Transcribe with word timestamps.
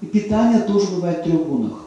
И 0.00 0.06
питание 0.06 0.62
тоже 0.62 0.86
бывает 0.88 1.20
в 1.20 1.24
трех 1.24 1.46
гунах. 1.46 1.84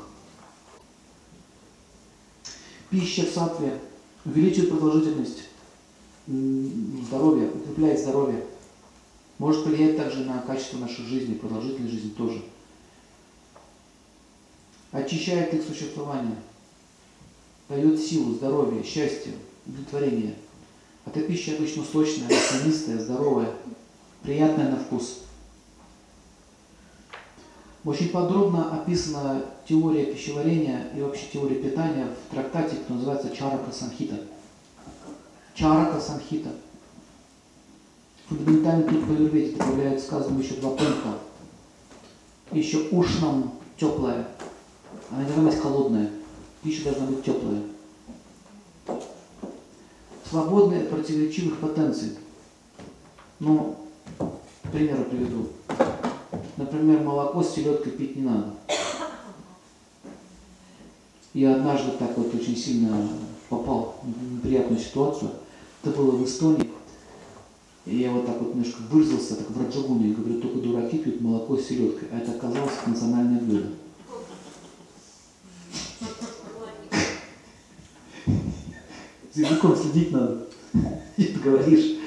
Пища 2.89 3.23
в 3.23 3.29
сатве 3.29 3.79
увеличивает 4.25 4.71
продолжительность 4.71 5.43
здоровья, 6.27 7.49
укрепляет 7.49 7.99
здоровье. 7.99 8.43
Может 9.37 9.65
влиять 9.65 9.97
также 9.97 10.23
на 10.25 10.39
качество 10.39 10.77
нашей 10.77 11.05
жизни, 11.05 11.35
продолжительность 11.35 11.93
жизни 11.93 12.09
тоже. 12.09 12.43
Очищает 14.91 15.53
их 15.53 15.63
существование, 15.63 16.37
дает 17.69 17.99
силу, 17.99 18.33
здоровье, 18.33 18.83
счастье, 18.83 19.33
удовлетворение. 19.65 20.35
Эта 21.05 21.21
пища 21.21 21.55
обычно 21.55 21.83
сочная, 21.83 22.29
маслянистая, 22.29 22.99
здоровая, 22.99 23.53
приятная 24.23 24.71
на 24.71 24.77
вкус. 24.77 25.19
Очень 27.87 28.09
подробно 28.09 28.75
описана 28.75 29.45
теория 29.65 30.07
пищеварения 30.07 30.89
и 30.93 30.99
вообще 30.99 31.25
теория 31.31 31.55
питания 31.55 32.05
в 32.05 32.35
трактате, 32.35 32.75
который 32.75 32.97
называется 32.97 33.33
Чарака 33.33 33.71
Санхита. 33.71 34.19
Чарака 35.53 36.01
Санхита. 36.01 36.49
Фундаментальный 38.27 38.83
труд 38.89 39.07
по 39.07 39.11
Юрведе 39.13 39.55
добавляют 39.55 40.01
сказанному 40.01 40.41
еще 40.41 40.55
два 40.55 40.71
пункта. 40.71 41.19
Еще 42.51 42.89
ушнам 42.91 43.53
теплая. 43.77 44.27
Она 45.09 45.23
не 45.23 45.27
должна 45.27 45.49
быть 45.49 45.61
холодная. 45.61 46.11
Пища 46.63 46.83
должна 46.83 47.05
быть 47.05 47.23
теплая. 47.23 47.61
Свободная 50.29 50.81
от 50.81 50.89
противоречивых 50.89 51.59
потенций. 51.59 52.17
Ну, 53.39 53.77
примеры 54.73 55.05
приведу. 55.05 55.47
Например, 56.57 57.01
молоко 57.01 57.43
с 57.43 57.53
селедкой 57.53 57.91
пить 57.91 58.15
не 58.15 58.23
надо. 58.23 58.53
Я 61.35 61.55
однажды 61.55 61.91
так 61.99 62.17
вот 62.17 62.33
очень 62.33 62.57
сильно 62.57 63.07
попал 63.47 63.97
в 64.01 64.33
неприятную 64.33 64.81
ситуацию. 64.81 65.29
Это 65.83 65.95
было 65.95 66.11
в 66.11 66.25
Эстонии. 66.25 66.67
И 67.85 67.97
я 67.99 68.11
вот 68.11 68.25
так 68.25 68.41
вот 68.41 68.55
немножко 68.55 68.81
выразился, 68.89 69.35
так 69.35 69.49
в 69.51 69.61
Раджагуне, 69.61 70.13
говорю, 70.13 70.41
только 70.41 70.57
дураки 70.57 70.97
пьют 70.97 71.21
молоко 71.21 71.57
с 71.57 71.67
селедкой. 71.67 72.09
А 72.11 72.17
это 72.17 72.31
оказалось 72.31 72.73
национальное 72.87 73.39
блюдо. 73.39 73.67
С 79.31 79.37
языком 79.37 79.75
следить 79.75 80.11
надо. 80.11 80.47
И 81.17 81.23
ты 81.23 81.39
говоришь. 81.39 81.97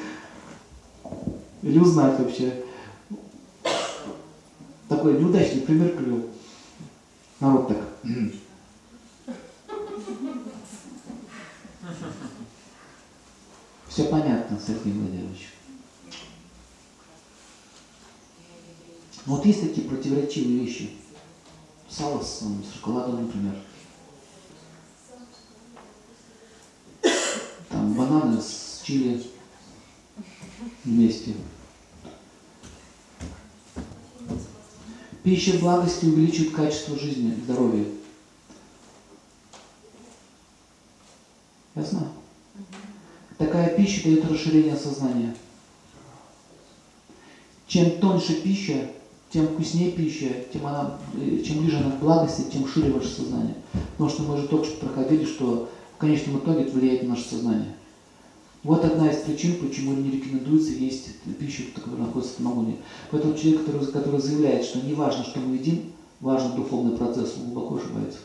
Или 1.62 1.78
узнать 1.78 2.18
вообще 2.18 2.64
такой 5.00 5.18
неудачный 5.18 5.62
пример 5.62 5.96
привел. 5.96 6.28
Народ 7.40 7.68
так. 7.68 7.78
Все 13.88 14.04
понятно, 14.04 14.60
Сергей 14.60 14.92
Владимирович. 14.92 15.48
Вот 19.24 19.46
есть 19.46 19.62
такие 19.62 19.88
противоречивые 19.88 20.66
вещи. 20.66 20.90
Сало 21.88 22.22
с 22.22 22.44
шоколадом, 22.74 23.24
например. 23.24 23.54
Там 27.70 27.94
бананы 27.94 28.40
с 28.40 28.82
чили 28.84 29.26
вместе. 30.84 31.34
Пища 35.22 35.58
благости 35.58 36.06
увеличивает 36.06 36.54
качество 36.54 36.98
жизни, 36.98 37.38
здоровья. 37.44 37.84
Ясно? 41.74 42.08
Такая 43.36 43.76
пища 43.76 44.04
дает 44.04 44.24
расширение 44.30 44.76
сознания. 44.76 45.34
Чем 47.66 48.00
тоньше 48.00 48.34
пища, 48.42 48.90
тем 49.30 49.48
вкуснее 49.48 49.92
пища, 49.92 50.28
тем, 50.52 50.66
она, 50.66 50.98
э, 51.14 51.42
чем 51.42 51.58
ближе 51.58 51.78
она 51.78 51.92
к 51.92 52.00
благости, 52.00 52.50
тем 52.50 52.66
шире 52.66 52.90
ваше 52.90 53.08
сознание. 53.08 53.54
Потому 53.92 54.10
что 54.10 54.22
мы 54.22 54.36
же 54.38 54.48
только 54.48 54.66
что 54.66 54.86
проходили, 54.86 55.24
что 55.24 55.70
в 55.94 55.98
конечном 55.98 56.38
итоге 56.38 56.62
это 56.62 56.72
влияет 56.72 57.02
на 57.02 57.10
наше 57.10 57.28
сознание. 57.28 57.76
Вот 58.62 58.84
одна 58.84 59.10
из 59.10 59.22
причин, 59.22 59.56
почему 59.56 59.94
не 59.94 60.10
рекомендуется 60.10 60.72
есть 60.72 61.18
пищу, 61.38 61.64
которая 61.74 62.02
находится 62.02 62.34
в 62.34 62.36
самогоне. 62.36 62.76
Поэтому 63.10 63.34
человек, 63.34 63.64
который, 63.64 63.86
который 63.86 64.20
заявляет, 64.20 64.64
что 64.64 64.80
не 64.80 64.92
важно, 64.92 65.24
что 65.24 65.40
мы 65.40 65.56
едим, 65.56 65.92
важен 66.20 66.54
духовный 66.54 66.96
процесс, 66.96 67.36
он 67.38 67.52
глубоко 67.52 67.76
ошибается. 67.76 68.18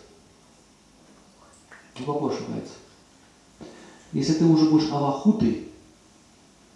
Глубоко 1.98 2.28
ошибается. 2.28 2.74
Если 4.12 4.34
ты 4.34 4.46
уже 4.46 4.70
будешь 4.70 4.92
авахутой, 4.92 5.70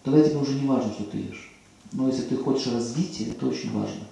тогда 0.03 0.21
тебе 0.21 0.37
уже 0.37 0.53
не 0.53 0.65
важно, 0.65 0.93
что 0.93 1.03
ты 1.03 1.17
ешь. 1.17 1.53
Но 1.91 2.07
если 2.07 2.21
ты 2.23 2.37
хочешь 2.37 2.71
развития, 2.71 3.31
это 3.31 3.47
очень 3.47 3.77
важно. 3.77 4.05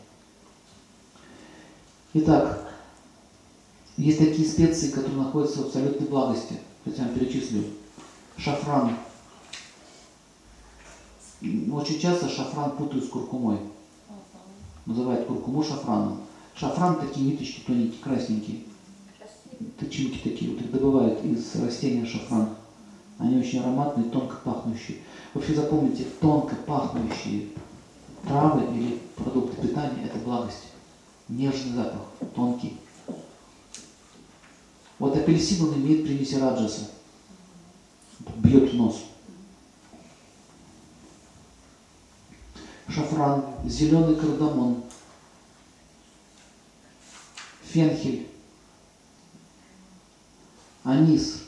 Итак, 2.13 2.69
есть 3.95 4.19
такие 4.19 4.47
специи, 4.47 4.91
которые 4.91 5.17
находятся 5.17 5.59
в 5.59 5.67
абсолютной 5.67 6.07
благости. 6.07 6.57
Я 6.85 7.03
вам 7.03 7.13
перечислю. 7.13 7.63
Шафран, 8.37 8.97
очень 11.41 11.99
часто 11.99 12.29
шафран 12.29 12.71
путают 12.71 13.05
с 13.05 13.09
куркумой. 13.09 13.59
Называют 14.85 15.27
куркуму 15.27 15.63
шафраном. 15.63 16.21
Шафран 16.55 16.99
такие 16.99 17.31
ниточки 17.31 17.61
тоненькие, 17.61 18.01
красненькие. 18.01 18.63
Тычинки 19.79 20.19
такие, 20.23 20.51
вот 20.51 20.61
их 20.61 20.71
добывают 20.71 21.23
из 21.23 21.55
растения 21.55 22.05
шафран. 22.05 22.49
Они 23.17 23.37
очень 23.37 23.59
ароматные, 23.59 24.09
тонко 24.09 24.37
пахнущие. 24.43 24.99
Вообще 25.33 25.55
запомните, 25.55 26.05
тонко 26.21 26.55
пахнущие 26.55 27.49
травы 28.27 28.63
или 28.75 28.99
продукты 29.15 29.67
питания– 29.67 30.03
это 30.05 30.17
благость. 30.19 30.67
Нежный 31.27 31.73
запах, 31.73 32.07
тонкий. 32.35 32.77
Вот 34.99 35.15
апельсин, 35.15 35.67
он 35.67 35.75
имеет 35.75 36.05
примеси 36.05 36.35
раджаса. 36.35 36.89
Бьет 38.37 38.71
в 38.71 38.75
нос. 38.75 39.03
Шафран, 42.89 43.45
зеленый 43.65 44.15
кардамон, 44.15 44.83
фенхель, 47.63 48.29
анис, 50.83 51.43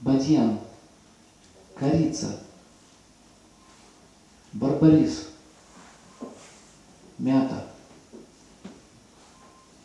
бадьян, 0.00 0.60
корица, 1.78 2.40
барбарис, 4.52 5.28
мята, 7.18 7.68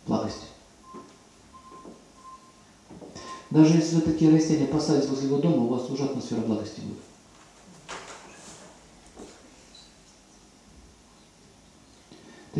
благость. 0.05 0.47
Даже 3.49 3.75
если 3.75 4.01
такие 4.01 4.31
растения 4.31 4.67
посадите 4.67 5.07
возле 5.07 5.27
его 5.27 5.37
дома, 5.37 5.63
у 5.63 5.67
вас 5.67 5.89
уже 5.89 6.03
атмосфера 6.03 6.41
благости 6.41 6.81
будет. 6.81 6.99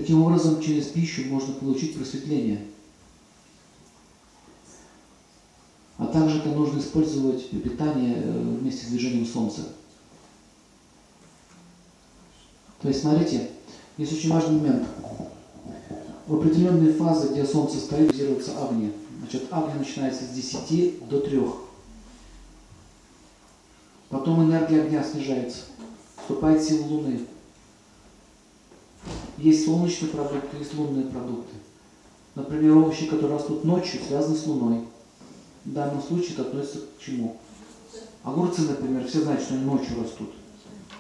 Таким 0.08 0.24
образом, 0.24 0.62
через 0.62 0.86
пищу 0.86 1.26
можно 1.26 1.54
получить 1.56 1.98
просветление. 1.98 2.66
А 5.98 6.06
также 6.06 6.38
это 6.38 6.48
нужно 6.48 6.80
использовать 6.80 7.50
питание 7.50 8.16
э, 8.16 8.32
вместе 8.32 8.86
с 8.86 8.90
движением 8.90 9.26
Солнца. 9.26 9.64
То 12.82 12.88
есть, 12.88 13.02
смотрите, 13.02 13.50
есть 13.98 14.14
очень 14.14 14.32
важный 14.32 14.62
момент. 14.62 14.88
В 16.26 16.36
определенные 16.36 16.94
фазы, 16.94 17.34
где 17.34 17.44
Солнце 17.46 17.78
стоит, 17.80 18.08
базируется 18.08 18.54
Агни. 18.66 18.94
Значит, 19.20 19.52
Агни 19.52 19.80
начинается 19.80 20.24
с 20.24 20.30
10 20.30 21.10
до 21.10 21.20
3. 21.20 21.42
Потом 24.08 24.46
энергия 24.46 24.84
огня 24.84 25.04
снижается. 25.04 25.64
Вступает 26.16 26.64
сила 26.64 26.86
Луны. 26.86 27.28
Есть 29.38 29.66
солнечные 29.66 30.10
продукты, 30.10 30.58
есть 30.58 30.74
лунные 30.74 31.06
продукты. 31.06 31.56
Например, 32.36 32.78
овощи, 32.78 33.06
которые 33.06 33.38
растут 33.38 33.64
ночью, 33.64 34.00
связаны 34.08 34.36
с 34.36 34.46
Луной. 34.46 34.82
В 35.66 35.74
данном 35.74 36.02
случае 36.02 36.34
это 36.34 36.44
относится 36.44 36.80
к 36.80 37.04
чему? 37.04 37.38
Огурцы, 38.24 38.62
например, 38.62 39.08
все 39.08 39.22
знают, 39.22 39.42
что 39.42 39.54
они 39.54 39.66
ночью 39.66 40.02
растут. 40.02 40.30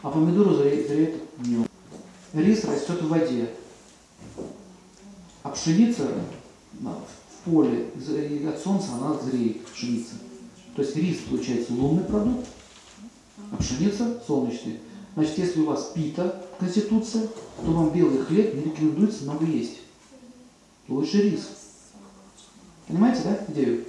А 0.02 0.10
помидоры 0.10 0.56
зреют 0.56 1.16
днем. 1.40 1.68
Рис 2.34 2.64
растет 2.66 3.02
в 3.02 3.08
воде. 3.08 3.50
А 5.44 5.50
пшеница 5.50 6.08
в 6.82 7.50
поле, 7.50 7.88
от 8.48 8.60
солнца 8.60 8.90
она 8.94 9.18
зреет, 9.20 9.66
пшеница. 9.66 10.16
То 10.76 10.82
есть 10.82 10.96
рис 10.96 11.20
получается 11.30 11.74
лунный 11.74 12.04
продукт, 12.04 12.48
а 13.52 13.58
пшеница 13.58 14.22
солнечный. 14.28 14.80
Значит, 15.16 15.38
если 15.38 15.62
у 15.62 15.66
вас 15.66 15.92
пита, 15.96 16.44
конституция, 16.60 17.28
то 17.28 17.72
вам 17.72 17.92
белый 17.92 18.24
хлеб 18.24 18.54
не 18.54 18.64
рекомендуется 18.64 19.24
много 19.24 19.46
есть. 19.46 19.80
лучше 20.88 21.22
рис. 21.22 21.50
Понимаете, 22.88 23.24
да, 23.24 23.46
идею? 23.50 23.86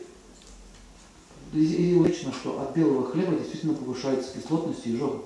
И 1.52 1.96
логично, 1.98 2.32
что 2.32 2.60
от 2.60 2.76
белого 2.76 3.10
хлеба 3.10 3.36
действительно 3.36 3.74
повышается 3.74 4.34
кислотность 4.34 4.86
и 4.86 4.94
изжога, 4.94 5.22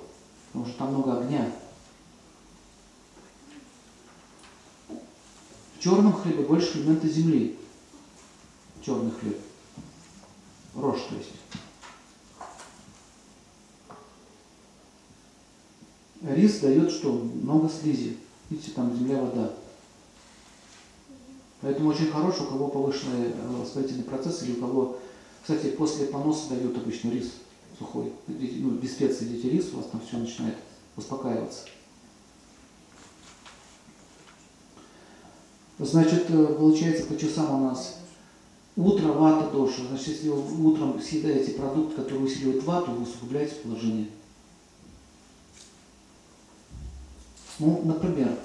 потому 0.52 0.66
что 0.66 0.78
там 0.78 0.88
много 0.94 1.20
огня. 1.20 1.50
В 4.88 5.80
черном 5.82 6.12
хлебе 6.12 6.44
больше 6.44 6.78
элемента 6.78 7.08
земли. 7.08 7.58
Черный 8.84 9.10
хлеб. 9.10 9.38
Рожь, 10.74 11.02
то 11.08 11.16
есть. 11.16 11.30
Рис 16.22 16.60
дает 16.60 16.90
что? 16.90 17.12
Много 17.12 17.68
слизи. 17.68 18.16
Видите, 18.48 18.70
там 18.72 18.96
земля, 18.96 19.20
вода. 19.20 19.52
Поэтому 21.60 21.90
очень 21.90 22.10
хорош, 22.10 22.40
у 22.40 22.44
кого 22.44 22.68
повышенный 22.68 23.28
э, 23.28 23.56
воспалительный 23.60 24.04
процесс 24.04 24.42
или 24.42 24.52
у 24.52 24.60
кого, 24.60 24.98
кстати, 25.42 25.70
после 25.70 26.06
поноса 26.06 26.50
дают 26.50 26.76
обычно 26.76 27.10
рис 27.10 27.32
сухой. 27.78 28.12
Ну, 28.26 28.70
без 28.70 28.92
специй 28.92 29.28
идите 29.28 29.50
рис, 29.50 29.70
у 29.72 29.76
вас 29.76 29.86
там 29.86 30.00
все 30.06 30.18
начинает 30.18 30.56
успокаиваться. 30.96 31.66
Значит, 35.78 36.26
э, 36.30 36.46
получается 36.46 37.06
по 37.06 37.16
часам 37.16 37.62
у 37.62 37.68
нас 37.68 37.98
утро, 38.76 39.08
вата, 39.12 39.50
доша. 39.50 39.82
Значит, 39.88 40.08
если 40.08 40.28
вы 40.28 40.72
утром 40.72 41.00
съедаете 41.00 41.52
продукт, 41.52 41.94
который 41.94 42.24
усиливает 42.24 42.62
вату, 42.64 42.90
вы 42.90 43.02
усугубляете 43.02 43.54
положение. 43.56 44.08
Ну, 47.58 47.82
например, 47.84 48.36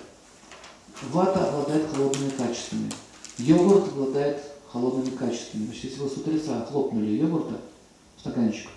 вата 1.12 1.50
обладает 1.50 1.89
холодными 1.92 2.30
качествами. 2.31 2.92
Йогурт 3.38 3.88
обладает 3.89 4.44
холодными 4.71 5.15
качествами. 5.15 5.65
Значит, 5.65 5.86
если 5.86 6.00
вы 6.01 6.09
с 6.09 6.18
утреца 6.18 6.65
хлопнули 6.65 7.12
йогурта 7.12 7.59
в 8.15 8.19
стаканчик 8.19 8.69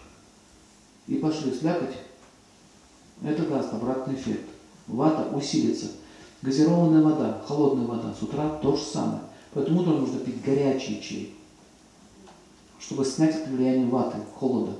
и 1.06 1.16
пошли 1.16 1.52
слякать, 1.52 1.96
это 3.22 3.44
даст 3.46 3.72
обратный 3.72 4.14
эффект. 4.14 4.48
Вата 4.86 5.34
усилится. 5.34 5.86
Газированная 6.42 7.02
вода, 7.02 7.42
холодная 7.46 7.86
вода 7.86 8.14
с 8.14 8.22
утра 8.22 8.48
то 8.62 8.74
же 8.74 8.82
самое. 8.82 9.20
Поэтому 9.52 9.80
утром 9.80 10.00
нужно 10.00 10.20
пить 10.20 10.42
горячий 10.42 11.02
чай, 11.02 11.34
чтобы 12.78 13.04
снять 13.04 13.34
это 13.36 13.50
влияние 13.50 13.88
ваты, 13.88 14.16
холода. 14.36 14.72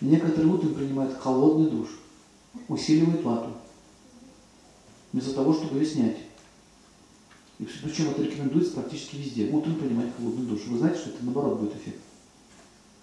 Некоторые 0.00 0.52
утром 0.52 0.74
принимают 0.74 1.18
холодный 1.18 1.70
душ, 1.70 1.88
усиливает 2.68 3.22
вату 3.22 3.50
вместо 5.12 5.32
того, 5.32 5.54
чтобы 5.54 5.78
ее 5.78 5.86
снять. 5.86 6.16
И 7.58 7.64
причем 7.64 8.10
это 8.10 8.22
рекомендуется 8.22 8.74
практически 8.74 9.16
везде. 9.16 9.48
Утром 9.50 9.76
принимать 9.76 10.08
холодный 10.16 10.44
душ. 10.44 10.66
Вы 10.66 10.78
знаете, 10.78 10.98
что 10.98 11.10
это 11.10 11.24
наоборот 11.24 11.58
будет 11.58 11.74
эффект. 11.76 12.00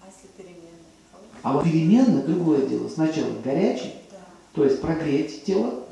А 0.00 0.06
если 0.06 0.28
переменная? 0.36 0.70
А 1.42 1.54
вот 1.54 1.64
переменная 1.64 2.22
другое 2.22 2.66
дело. 2.68 2.88
Сначала 2.88 3.32
горячий, 3.42 3.94
Да. 4.12 4.18
то 4.54 4.64
есть 4.64 4.80
прогреть 4.80 5.44
тело. 5.44 5.84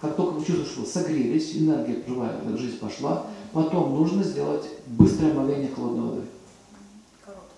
Как 0.00 0.14
только 0.14 0.34
вы 0.34 0.44
чувствуете, 0.44 0.70
что 0.70 0.84
согрелись, 0.84 1.56
энергия 1.56 2.04
живая, 2.06 2.40
жизнь 2.56 2.78
пошла, 2.78 3.26
потом 3.52 3.96
нужно 3.96 4.22
сделать 4.22 4.64
быстрое 4.86 5.32
омовение 5.32 5.68
холодной 5.74 6.08
водой. 6.08 6.24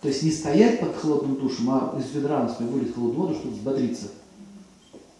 То 0.00 0.08
есть 0.08 0.22
не 0.22 0.30
стоять 0.30 0.80
под 0.80 0.96
холодным 0.96 1.36
душем, 1.36 1.70
а 1.70 1.94
из 1.98 2.10
ведра 2.12 2.42
на 2.42 2.48
свою 2.48 2.70
вылить 2.72 2.94
холодную 2.94 3.20
воду, 3.20 3.34
чтобы 3.34 3.54
взбодриться. 3.54 4.08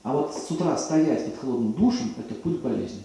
А 0.02 0.14
вот 0.14 0.34
с 0.34 0.50
утра 0.50 0.76
стоять 0.78 1.26
под 1.26 1.40
холодным 1.40 1.72
душем– 1.74 2.14
это 2.18 2.34
путь 2.34 2.60
болезни. 2.60 3.02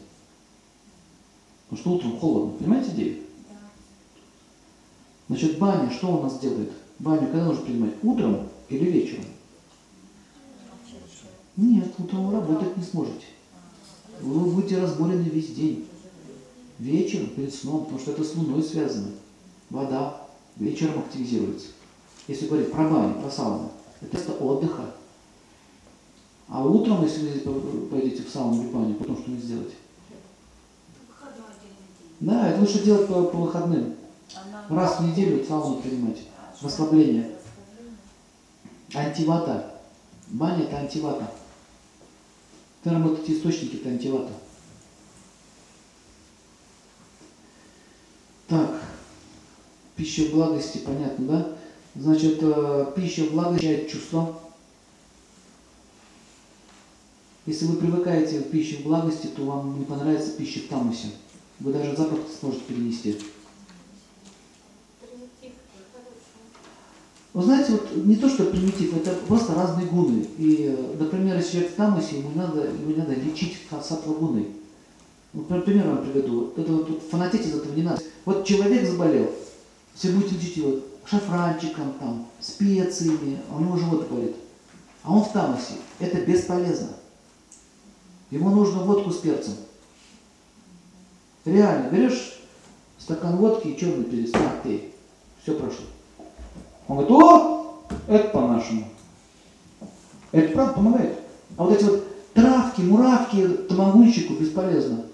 Потому 1.68 1.81
что 1.81 1.92
утром 1.92 2.19
холодно. 2.19 2.57
Понимаете 2.57 2.92
идею? 2.92 3.24
Да. 3.50 3.56
Значит, 5.27 5.60
баня 5.60 5.92
что 5.92 6.18
у 6.18 6.24
нас 6.24 6.39
делает? 6.39 6.72
Баню 7.00 7.27
когда 7.27 7.45
нужно 7.45 7.66
принимать? 7.66 7.94
Утром 8.01 8.48
или 8.69 8.86
вечером? 8.86 9.25
Нет, 11.57 11.94
утром 11.98 12.27
вы 12.27 12.33
работать 12.33 12.77
не 12.77 12.83
сможете. 12.83 13.25
Вы 14.22 14.51
будете 14.51 14.77
разборены 14.77 15.24
весь 15.24 15.54
день. 15.54 15.88
Вечером, 16.80 17.27
перед 17.27 17.54
сном, 17.54 17.83
потому 17.83 18.00
что 18.00 18.12
это 18.12 18.24
с 18.24 18.36
луной 18.36 18.63
связано. 18.63 19.12
Вода 19.69 20.14
вечером 20.57 20.99
активизируется. 20.99 21.67
Если 22.27 22.47
говорить 22.47 22.71
про 22.71 22.89
баню, 22.89 23.21
про 23.21 23.29
сауну, 23.29 23.71
это 24.01 24.15
место 24.15 24.33
отдыха. 24.33 24.95
А 26.47 26.63
утром, 26.63 27.03
если 27.03 27.39
вы 27.43 27.87
пойдете 27.87 28.23
в 28.23 28.29
сауну 28.29 28.63
или 28.63 28.71
баню, 28.71 28.95
потом 28.95 29.17
что 29.17 29.31
не 29.31 29.39
сделать? 29.39 29.73
Да, 32.19 32.49
это 32.49 32.61
лучше 32.61 32.83
делать 32.83 33.07
по, 33.07 33.23
по 33.23 33.37
выходным. 33.37 33.95
Она... 34.33 34.65
Раз 34.69 34.99
в 34.99 35.03
неделю 35.03 35.45
сауну 35.45 35.81
принимать. 35.81 36.21
А, 36.37 36.65
расслабление. 36.65 37.35
Антивата. 38.93 39.81
Баня 40.27 40.63
это 40.63 40.77
антивата. 40.77 41.29
Ты 42.83 42.89
работаете 42.91 43.37
источники, 43.37 43.75
это 43.75 43.89
антивата. 43.89 44.31
Так, 48.47 48.81
пища 49.95 50.24
в 50.24 50.31
благости, 50.31 50.80
понятно, 50.80 51.25
да? 51.25 51.57
Значит, 51.95 52.39
э, 52.42 52.92
пища 52.95 53.24
в 53.24 53.31
благости 53.31 53.88
чувство. 53.89 54.38
Если 57.45 57.65
вы 57.65 57.77
привыкаете 57.77 58.39
к 58.39 58.50
пище 58.50 58.77
в 58.77 58.83
благости, 58.83 59.27
то 59.27 59.44
вам 59.44 59.80
не 59.80 59.86
понравится 59.86 60.31
пища 60.31 60.59
в 60.62 60.68
тамусе. 60.68 61.07
Вы 61.59 61.71
даже 61.71 61.95
запах 61.95 62.19
не 62.27 62.36
сможете 62.39 62.63
перенести. 62.63 63.18
Вы 67.33 67.44
знаете, 67.44 67.74
вот 67.74 68.06
не 68.06 68.15
то, 68.15 68.30
что 68.30 68.45
примитив, 68.45 68.95
это 68.95 69.12
просто 69.27 69.53
разные 69.53 69.88
гуны. 69.88 70.25
И, 70.38 70.75
например, 70.98 71.36
если 71.36 71.51
человек 71.51 71.74
в 71.74 71.75
тамусе, 71.75 72.19
ему 72.19 72.31
надо, 72.33 72.65
ему 72.65 72.91
не 72.91 72.95
надо 72.95 73.13
лечить 73.13 73.57
сатва 73.69 74.13
гуны. 74.13 74.48
Вот, 75.33 75.50
например, 75.50 75.88
вам 75.88 76.03
приведу. 76.03 76.53
Это 76.56 76.71
вот, 76.71 76.89
вот 76.89 77.03
фанатеть 77.03 77.45
из 77.45 77.56
этого 77.56 77.74
не 77.75 77.83
надо. 77.83 78.01
Вот 78.24 78.45
человек 78.45 78.89
заболел, 78.89 79.30
если 79.95 80.15
будете 80.15 80.36
лечить 80.36 80.57
его 80.57 80.80
шафранчиком, 81.06 81.94
там, 82.00 82.27
специями, 82.39 83.39
а 83.50 83.56
у 83.56 83.59
него 83.62 83.77
живот 83.77 84.09
болит. 84.09 84.36
А 85.03 85.13
он 85.13 85.24
в 85.24 85.31
тамусе. 85.31 85.75
Это 86.00 86.19
бесполезно. 86.21 86.89
Ему 88.31 88.50
нужно 88.50 88.83
водку 88.83 89.12
с 89.12 89.18
перцем. 89.18 89.53
Реально, 91.45 91.89
берешь 91.91 92.39
стакан 92.98 93.38
водки 93.38 93.67
и 93.67 93.77
черный 93.77 94.03
перец, 94.03 94.34
на, 94.34 94.50
пей. 94.63 94.93
Все 95.43 95.53
прошло. 95.53 95.86
Он 96.88 96.98
говорит, 96.98 97.12
о, 97.12 97.84
это 98.08 98.29
по-нашему. 98.29 98.88
Это 100.31 100.53
правда 100.53 100.74
помогает. 100.74 101.19
А 101.55 101.63
вот 101.63 101.74
эти 101.74 101.84
вот 101.84 102.34
травки, 102.34 102.81
муравки, 102.81 103.48
тамагунщику 103.48 104.34
бесполезно. 104.34 105.05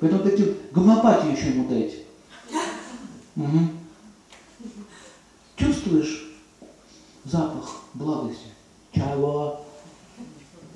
Поэтому 0.00 0.24
такие 0.24 0.48
вот 0.48 0.56
гомеопатию 0.72 1.32
еще 1.32 1.50
ему 1.50 1.68
дайте. 1.68 2.05
Мгм. 3.36 3.70
Чувствуешь 5.56 6.26
запах 7.24 7.82
благости? 7.94 8.46
Чего? 8.92 9.64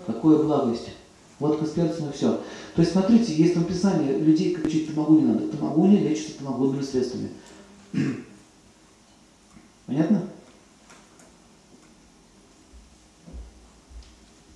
Какое 0.06 0.42
благость? 0.42 0.90
Водка 1.38 1.64
с 1.64 1.70
перцем 1.70 2.10
и 2.10 2.12
все. 2.12 2.38
То 2.74 2.82
есть, 2.82 2.92
смотрите, 2.92 3.34
есть 3.34 3.54
там 3.54 3.64
писание, 3.64 4.18
людей 4.18 4.54
лечить 4.54 4.94
тамагу 4.94 5.18
не 5.18 5.24
надо. 5.24 5.48
Тамагуни 5.48 5.96
лечится 5.96 6.38
тамагунными 6.38 6.82
средствами. 6.82 7.30
Понятно? 9.86 10.28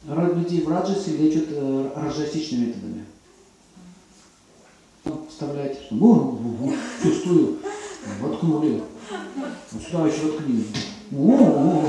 Людей 0.07 0.61
в 0.61 0.69
раджасе 0.69 1.17
лечат 1.17 1.47
э, 1.49 1.93
раджасичными 1.97 2.67
методами. 2.67 3.05
Ну, 5.07 5.27
Вставляете, 5.31 5.81
что 5.83 5.95
«О, 5.97 6.07
о, 6.07 6.69
о, 6.69 6.73
чувствую, 7.03 7.59
воткнули. 8.21 8.83
Вот 9.73 9.83
сюда 9.83 10.07
еще 10.07 10.27
воткни. 10.27 10.67
О, 11.17 11.85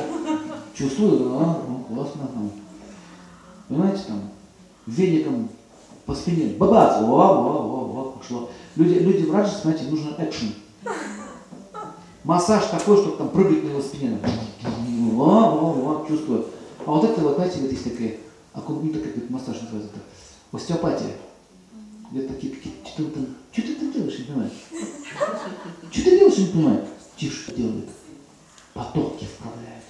чувствую, 0.74 1.20
да, 1.30 1.58
ну, 1.68 1.86
классно. 1.88 2.28
Там. 2.34 2.52
Понимаете, 3.68 4.02
там, 4.08 4.22
веником 4.86 5.50
по 6.06 6.14
спине, 6.14 6.54
бабац, 6.58 6.98
о, 7.02 7.06
о, 7.06 7.08
о, 7.08 8.00
о, 8.00 8.16
пошло. 8.20 8.50
Люди, 8.76 8.96
люди 8.96 9.26
в 9.26 9.34
раджасе, 9.34 9.62
знаете, 9.64 9.86
нужен 9.86 10.14
экшен. 10.20 10.54
Массаж 12.24 12.66
такой, 12.66 12.98
чтобы 12.98 13.18
там 13.18 13.30
прыгать 13.30 13.64
на 13.64 13.70
его 13.70 13.82
спине. 13.82 14.20
О, 15.18 15.22
о, 15.22 16.04
о, 16.04 16.06
чувствую. 16.08 16.46
А 16.86 16.92
вот 16.92 17.04
это 17.04 17.22
вот, 17.22 17.36
знаете, 17.36 17.60
вот 17.62 17.72
есть 17.72 17.84
такая, 17.84 18.18
аку- 18.54 18.80
ну, 18.82 18.92
такая 18.92 19.14
массаж 19.30 19.62
называется, 19.62 19.92
это, 19.94 20.02
остеопатия. 20.52 21.14
Я 22.16 22.22
такие, 22.30 22.56
что 22.86 23.04
вы 23.04 23.12
там, 23.12 23.26
что 23.52 23.62
ты 23.62 23.76
там 23.76 23.92
делаешь, 23.92 24.20
не 24.20 24.24
понимаю? 24.24 24.52
Что 25.92 26.04
ты 26.06 26.18
делаешь, 26.18 26.38
не 26.38 26.46
понимаю? 26.46 26.88
Тише 27.18 27.54
делает. 27.54 27.90
Потоки 28.74 29.26
вправляет. 29.26 29.84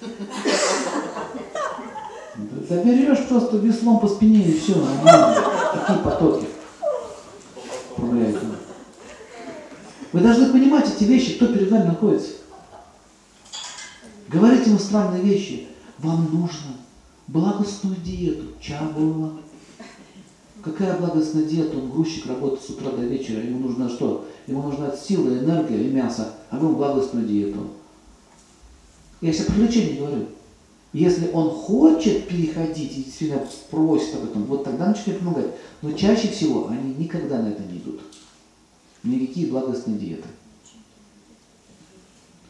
Заберешь 2.67 3.27
просто 3.27 3.57
веслом 3.57 3.99
по 3.99 4.07
спине 4.07 4.43
и 4.43 4.57
все, 4.57 4.73
нормально. 4.73 5.43
Какие 5.71 6.03
потоки 6.03 6.47
вправляют. 7.91 8.43
Вы 10.11 10.19
должны 10.19 10.51
понимать 10.51 10.91
эти 10.95 11.03
вещи, 11.03 11.35
кто 11.35 11.45
перед 11.45 11.69
вами 11.69 11.89
находится. 11.89 12.31
Говорите 14.29 14.71
ему 14.71 14.79
странные 14.79 15.21
вещи. 15.21 15.67
Вам 15.99 16.27
нужно 16.33 16.77
благостную 17.27 17.97
диету, 17.97 18.59
чабула, 18.59 19.33
Какая 20.65 20.97
благостная 20.97 21.43
диета? 21.43 21.77
Он 21.77 21.91
грузчик, 21.91 22.25
работает 22.25 22.63
с 22.63 22.71
утра 22.71 22.89
до 22.89 23.03
вечера. 23.03 23.39
Ему 23.39 23.67
нужно 23.67 23.87
что? 23.87 24.27
Ему 24.47 24.63
нужна 24.63 24.97
сила, 24.97 25.27
энергия 25.29 25.79
и 25.79 25.91
мясо. 25.91 26.33
А 26.49 26.57
вы 26.57 26.75
благостную 26.75 27.27
диету. 27.27 27.67
Я 29.21 29.31
про 29.31 29.55
лечение 29.57 29.99
говорю. 29.99 30.25
Если 30.91 31.29
он 31.31 31.51
хочет 31.51 32.27
переходить 32.27 32.97
и 32.97 33.03
сильно 33.03 33.45
просит 33.69 34.15
об 34.15 34.23
этом, 34.23 34.45
вот 34.45 34.63
тогда 34.63 34.87
начнет 34.87 35.19
помогать. 35.19 35.51
Но 35.83 35.91
чаще 35.91 36.29
всего 36.29 36.67
они 36.69 36.95
никогда 36.95 37.43
на 37.43 37.49
это 37.49 37.61
не 37.61 37.77
идут. 37.77 38.01
Никакие 39.03 39.47
благостные 39.47 39.99
диеты. 39.99 40.27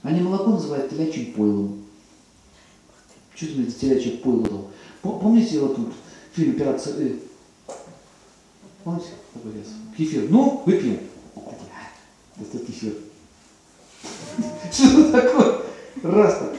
Они 0.04 0.22
молоко 0.22 0.52
называют 0.52 0.90
телячьим 0.90 1.34
пойлом. 1.34 1.84
Что 3.34 3.48
это 3.48 3.72
телячье 3.72 4.12
пойло 4.14 4.68
Помните 5.02 5.60
вот 5.60 5.76
тут 5.76 5.94
фильм 6.34 6.52
«Операция 6.52 7.18
Э»? 8.86 8.90
Помните 8.90 9.08
такой 9.34 9.52
раз? 9.54 9.68
Кефир. 9.98 10.30
Ну, 10.30 10.62
выпьем. 10.64 11.00
Это 12.40 12.60
кефир. 12.60 12.94
Что 14.72 15.12
такое? 15.12 15.62
Раз 16.04 16.38
так. 16.38 16.56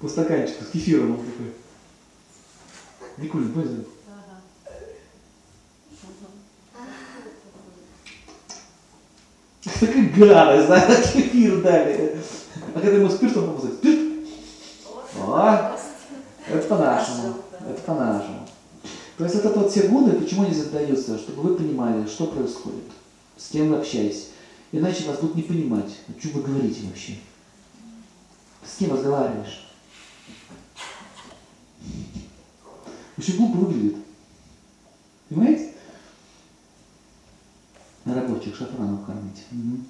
По 0.00 0.08
стаканчику 0.08 0.64
с 0.64 0.68
кефиром 0.68 1.12
он 1.12 1.24
такой. 1.24 1.52
Никулин, 3.16 3.52
пойдем. 3.54 3.86
Такая 9.80 10.10
гадость, 10.14 10.68
да, 10.68 11.02
кефир 11.12 11.62
дали. 11.62 12.20
А 12.74 12.80
когда 12.80 12.96
ему 12.96 13.08
спиртом 13.08 13.46
помазать, 13.46 13.74
спирт. 13.78 14.28
О, 15.18 15.76
это 16.48 16.68
по-нашему. 16.68 17.36
Это 17.66 17.82
по-нашему. 17.82 18.46
То 19.16 19.24
есть 19.24 19.36
это 19.36 19.48
вот 19.50 19.70
все 19.70 19.88
годы, 19.88 20.12
почему 20.12 20.42
они 20.42 20.54
задаются, 20.54 21.18
чтобы 21.18 21.42
вы 21.42 21.56
понимали, 21.56 22.06
что 22.06 22.26
происходит, 22.26 22.84
с 23.36 23.48
кем 23.48 23.70
вы 23.70 23.76
общаетесь. 23.76 24.30
Иначе 24.72 25.04
вас 25.04 25.20
будут 25.20 25.36
не 25.36 25.42
понимать, 25.42 25.90
о 26.08 26.20
чем 26.20 26.32
вы 26.32 26.42
говорите 26.42 26.86
вообще. 26.86 27.16
С 28.62 28.76
кем 28.78 28.92
разговариваешь? 28.92 29.66
Очень 33.16 33.38
глупо 33.38 33.56
выглядит. 33.56 33.96
Понимаете? 35.30 35.72
На 38.04 38.14
рабочих 38.14 38.54
шафраном 38.54 39.04
кормить. 39.04 39.44
Мгм. 39.50 39.86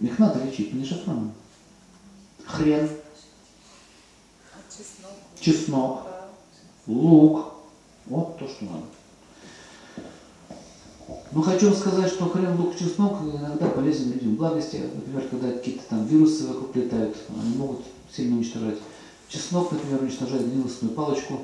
Их 0.00 0.18
надо 0.18 0.44
лечить, 0.44 0.74
не 0.74 0.84
шафраном. 0.84 1.32
Хрен, 2.56 2.88
чеснок? 4.70 5.12
чеснок, 5.38 6.02
лук. 6.86 7.52
Вот 8.06 8.38
то, 8.38 8.48
что 8.48 8.64
надо. 8.64 8.84
Но 11.32 11.42
хочу 11.42 11.66
вам 11.66 11.76
сказать, 11.76 12.10
что 12.10 12.30
хрен, 12.30 12.58
лук, 12.58 12.76
чеснок 12.78 13.20
иногда 13.22 13.68
полезен 13.68 14.12
людям. 14.12 14.36
Благости, 14.36 14.76
например, 14.94 15.28
когда 15.28 15.52
какие-то 15.52 15.82
там 15.90 16.06
вирусы 16.06 16.46
вокруг 16.46 16.74
летают, 16.76 17.16
они 17.28 17.56
могут 17.56 17.82
сильно 18.10 18.36
уничтожать. 18.36 18.78
Чеснок, 19.28 19.72
например, 19.72 20.02
уничтожает 20.02 20.50
гнилостную 20.50 20.94
палочку. 20.94 21.40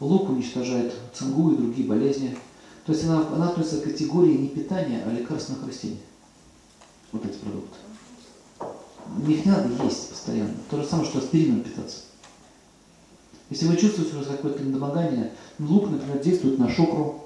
Лук 0.00 0.30
уничтожает 0.30 0.94
цингу 1.12 1.52
и 1.52 1.56
другие 1.56 1.86
болезни. 1.86 2.38
То 2.86 2.92
есть 2.92 3.04
она, 3.04 3.26
она 3.28 3.50
относится 3.50 3.80
к 3.80 3.84
категории 3.84 4.36
не 4.36 4.48
питания, 4.48 5.02
а 5.06 5.10
лекарственных 5.10 5.66
растений. 5.66 6.00
Вот 7.12 7.24
эти 7.24 7.36
продукты. 7.36 7.76
Их 9.26 9.44
надо 9.44 9.68
есть 9.84 10.10
постоянно. 10.10 10.54
То 10.70 10.82
же 10.82 10.88
самое, 10.88 11.08
что 11.08 11.18
аспирином 11.18 11.62
питаться. 11.62 12.02
Если 13.50 13.66
вы 13.66 13.76
чувствуете 13.76 14.16
у 14.16 14.18
вас 14.18 14.26
какое-то 14.28 14.62
недомогание, 14.62 15.32
ну, 15.58 15.74
лук, 15.74 15.90
например, 15.90 16.18
действует 16.22 16.58
на 16.58 16.68
шокру, 16.68 17.22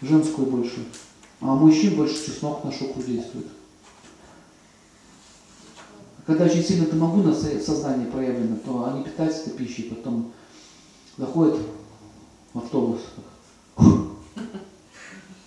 женскую 0.00 0.48
больше, 0.48 0.84
а 1.40 1.52
у 1.52 1.56
мужчин 1.56 1.94
больше 1.96 2.14
чеснок 2.26 2.64
на 2.64 2.72
шокру 2.72 3.02
действует. 3.02 3.46
Когда 6.26 6.46
очень 6.46 6.64
сильно 6.64 6.86
домогу 6.86 7.22
на 7.22 7.34
со- 7.34 7.60
сознании 7.60 8.06
проявлено, 8.06 8.56
то 8.64 8.86
они 8.90 9.04
питаются 9.04 9.42
этой 9.42 9.52
пищей, 9.52 9.84
потом 9.94 10.32
заходят 11.18 11.58
в 12.54 12.58
автобус, 12.58 13.00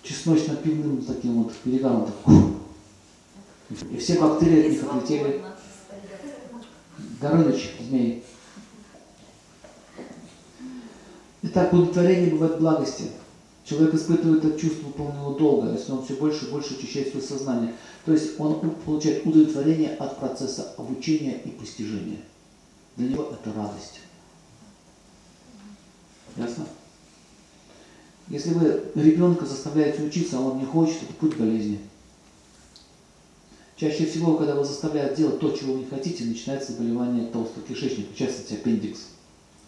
чесночно-пивным 0.04 1.02
таким 1.02 1.42
вот 1.42 1.52
перегаром, 1.56 2.06
так, 2.06 2.34
и 3.70 3.96
все 3.98 4.18
бактерии 4.18 4.66
от 4.66 4.70
них 4.70 4.84
отлетели. 4.84 5.42
Горыныч, 7.20 7.70
змей. 7.80 8.24
Итак, 11.42 11.72
удовлетворение 11.72 12.30
бывает 12.30 12.58
благости. 12.58 13.10
Человек 13.64 13.94
испытывает 13.94 14.44
это 14.44 14.58
чувство 14.58 14.88
полного 14.90 15.38
долга, 15.38 15.72
если 15.72 15.92
он 15.92 16.02
все 16.02 16.14
больше 16.14 16.46
и 16.46 16.50
больше 16.50 16.74
очищает 16.74 17.10
свое 17.10 17.24
сознание. 17.24 17.74
То 18.06 18.12
есть 18.12 18.40
он 18.40 18.70
получает 18.86 19.26
удовлетворение 19.26 19.94
от 19.96 20.18
процесса 20.18 20.72
обучения 20.78 21.40
и 21.44 21.50
постижения. 21.50 22.20
Для 22.96 23.10
него 23.10 23.30
это 23.30 23.52
радость. 23.52 24.00
Ясно? 26.36 26.66
Если 28.28 28.50
вы 28.50 28.84
ребенка 28.94 29.44
заставляете 29.44 30.02
учиться, 30.02 30.38
а 30.38 30.40
он 30.40 30.58
не 30.58 30.64
хочет, 30.64 31.02
это 31.02 31.12
путь 31.14 31.36
болезни. 31.36 31.80
Чаще 33.78 34.06
всего, 34.06 34.36
когда 34.36 34.56
вы 34.56 34.64
заставляют 34.64 35.16
делать 35.16 35.38
то, 35.38 35.52
чего 35.52 35.74
вы 35.74 35.80
не 35.80 35.86
хотите, 35.86 36.24
начинается 36.24 36.72
заболевание 36.72 37.26
толстого 37.28 37.64
кишечника, 37.64 38.12
в 38.12 38.16
частности 38.16 38.54
аппендикс. 38.54 39.10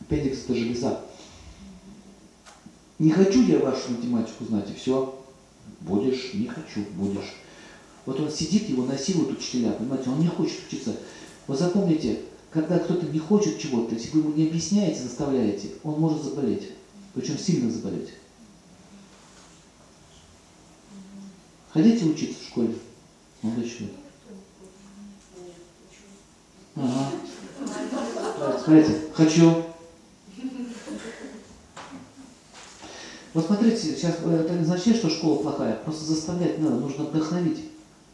Аппендикс– 0.00 0.38
это 0.44 0.54
железа. 0.56 1.00
Не 2.98 3.10
хочу 3.10 3.46
я 3.46 3.60
вашу 3.60 3.92
математику 3.92 4.44
знать, 4.46 4.68
и 4.68 4.74
все. 4.74 5.16
Будешь, 5.82 6.34
не 6.34 6.46
хочу, 6.46 6.80
будешь. 6.96 7.36
Вот 8.04 8.18
он 8.18 8.30
сидит, 8.32 8.68
его 8.68 8.84
насилуют 8.84 9.38
учителя, 9.38 9.72
понимаете, 9.72 10.10
он 10.10 10.18
не 10.18 10.26
хочет 10.26 10.58
учиться. 10.66 10.96
Вы 11.46 11.56
запомните, 11.56 12.18
когда 12.50 12.80
кто-то 12.80 13.06
не 13.06 13.20
хочет 13.20 13.60
чего-то, 13.60 13.94
если 13.94 14.10
вы 14.10 14.20
ему 14.20 14.32
не 14.32 14.48
объясняете, 14.48 15.02
заставляете, 15.02 15.68
он 15.84 16.00
может 16.00 16.24
заболеть. 16.24 16.70
Причем 17.14 17.38
сильно 17.38 17.70
заболеть. 17.70 18.08
Хотите 21.72 22.04
учиться 22.06 22.40
в 22.40 22.48
школе? 22.48 22.74
Человек. 23.42 23.90
Ага. 26.76 27.10
Смотрите, 28.62 29.00
хочу. 29.14 29.64
Вот 33.32 33.46
смотрите, 33.46 33.76
сейчас 33.76 34.16
э, 34.24 34.44
это 34.44 34.52
не 34.54 34.62
означает, 34.62 34.96
что 34.96 35.08
школа 35.08 35.42
плохая, 35.42 35.76
просто 35.76 36.04
заставлять 36.04 36.58
надо, 36.58 36.76
нужно 36.76 37.04
вдохновить, 37.04 37.64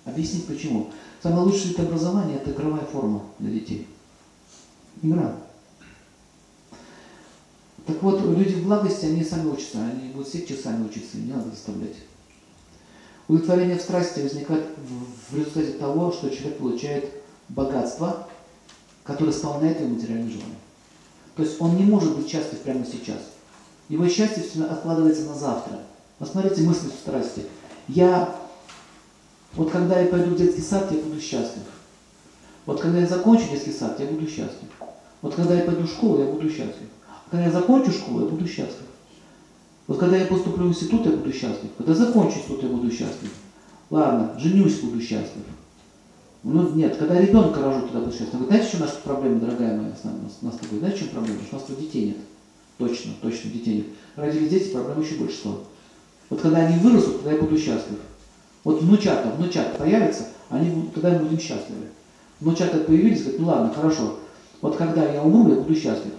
объяснить 0.05 0.47
почему. 0.47 0.91
Самое 1.23 1.43
лучшее 1.43 1.73
это 1.73 1.83
образование, 1.83 2.37
это 2.37 2.51
игровая 2.51 2.85
форма 2.85 3.23
для 3.39 3.53
детей. 3.53 3.87
Игра. 5.03 5.37
Так 7.87 8.03
вот, 8.03 8.21
люди 8.21 8.55
в 8.55 8.65
благости, 8.65 9.07
они 9.07 9.25
сами 9.25 9.49
учатся, 9.49 9.79
они 9.87 10.11
будут 10.11 10.29
сидеть 10.29 10.49
часами 10.49 10.87
учиться, 10.87 11.17
не 11.17 11.33
надо 11.33 11.51
заставлять. 11.51 11.97
Удовлетворение 13.29 13.77
в 13.79 13.83
страсти 13.83 14.21
возникает 14.21 14.67
в- 15.31 15.37
результате 15.37 15.73
того, 15.73 16.13
что 16.13 16.31
человек 16.31 16.59
получает 16.59 17.11
богатство, 17.49 18.29
которое 19.03 19.31
исполняет 19.33 19.81
его 19.81 19.91
материальные 19.95 20.31
желания. 20.31 20.55
То 21.37 21.43
есть 21.43 21.61
он 21.61 21.77
не 21.77 21.85
может 21.85 22.17
быть 22.17 22.29
счастлив 22.29 22.61
прямо 22.61 22.85
сейчас. 22.87 23.19
Его 23.89 24.09
счастье 24.09 24.43
все 24.43 24.65
откладывается 24.65 25.25
на 25.25 25.35
завтра. 25.35 25.81
Посмотрите 26.19 26.63
мысли 26.63 26.89
в 26.89 26.93
страсти. 26.95 27.43
Я, 27.89 28.35
вот 29.55 29.71
когда 29.71 30.01
я 30.01 30.07
пойду 30.07 30.35
в 30.35 30.39
детский 30.39 30.63
сад, 30.63 30.91
я 30.93 30.99
буду 30.99 31.21
счастлив. 31.21 31.63
Вот 32.65 32.81
когда 32.81 32.99
я 33.01 33.07
закончу 33.07 33.49
детский 33.51 33.73
сад, 33.73 33.99
я 34.01 34.07
буду 34.07 34.27
счастлив. 34.27 34.71
Вот 35.23 35.35
когда 35.35 35.55
я 35.55 35.63
пойду 35.65 35.83
в 35.83 35.91
школу, 35.91 36.21
я 36.21 36.27
буду 36.27 36.49
счастлив. 36.49 36.89
А 37.09 37.31
когда 37.31 37.47
я 37.47 37.51
закончу 37.53 37.91
школу, 37.93 38.21
я 38.21 38.27
буду 38.27 38.47
счастлив. 38.47 38.87
Вот 39.87 39.99
когда 39.99 40.17
я 40.17 40.27
поступлю 40.27 40.67
в 40.67 40.69
институт, 40.69 41.07
я 41.07 41.13
буду 41.13 41.33
счастлив. 41.33 41.71
Когда 41.79 41.95
закончу 41.95 42.39
институт, 42.39 42.63
я 42.63 42.69
буду 42.69 42.91
счастлив. 42.91 43.33
Ладно, 43.91 44.35
женюсь, 44.39 44.81
буду 44.81 45.01
счастлив. 45.01 45.45
Ну 46.43 46.75
нет, 46.75 46.97
когда 46.97 47.21
ребенка 47.21 47.61
рожу, 47.61 47.83
тогда 47.83 48.01
буду 48.01 48.13
счастлив. 48.13 48.41
Вы 48.41 48.47
знаете, 48.47 48.69
что 48.69 48.81
наша 48.81 48.97
проблема, 49.05 49.41
дорогая 49.41 49.77
моя, 49.77 49.95
с 49.95 50.05
нами, 50.05 50.19
у 50.21 50.45
нас 50.47 50.55
с 50.55 50.59
тобой? 50.59 50.79
Знаете, 50.81 50.97
в 50.97 51.01
чем 51.01 51.09
проблема? 51.11 51.41
Что 51.43 51.57
у 51.57 51.59
нас 51.59 51.69
тут 51.69 51.81
детей 51.81 52.07
нет. 52.07 52.17
Точно, 52.79 53.13
точно, 53.23 53.51
детей 53.51 53.77
нет. 53.77 53.87
Родились 54.17 54.51
дети, 54.51 54.73
проблем 54.73 55.01
еще 55.01 55.15
больше 55.15 55.37
стало. 55.37 55.61
Вот 56.31 56.41
когда 56.41 56.59
они 56.59 56.79
вырастут, 56.79 57.19
тогда 57.19 57.33
я 57.33 57.41
буду 57.41 57.57
счастлив. 57.57 57.99
Вот 58.65 58.83
внучата, 58.83 59.31
внучата 59.37 59.79
появятся, 59.79 60.29
они 60.51 60.91
тогда 60.93 61.11
мы 61.11 61.27
будем 61.27 61.39
счастливы. 61.39 61.87
Внучата 62.41 62.79
появились, 62.79 63.21
говорят, 63.23 63.41
ну 63.41 63.47
ладно, 63.47 63.73
хорошо. 63.73 64.17
Вот 64.61 64.77
когда 64.77 65.05
я 65.05 65.23
умру, 65.23 65.49
я 65.49 65.61
буду 65.61 65.75
счастлив. 65.75 66.13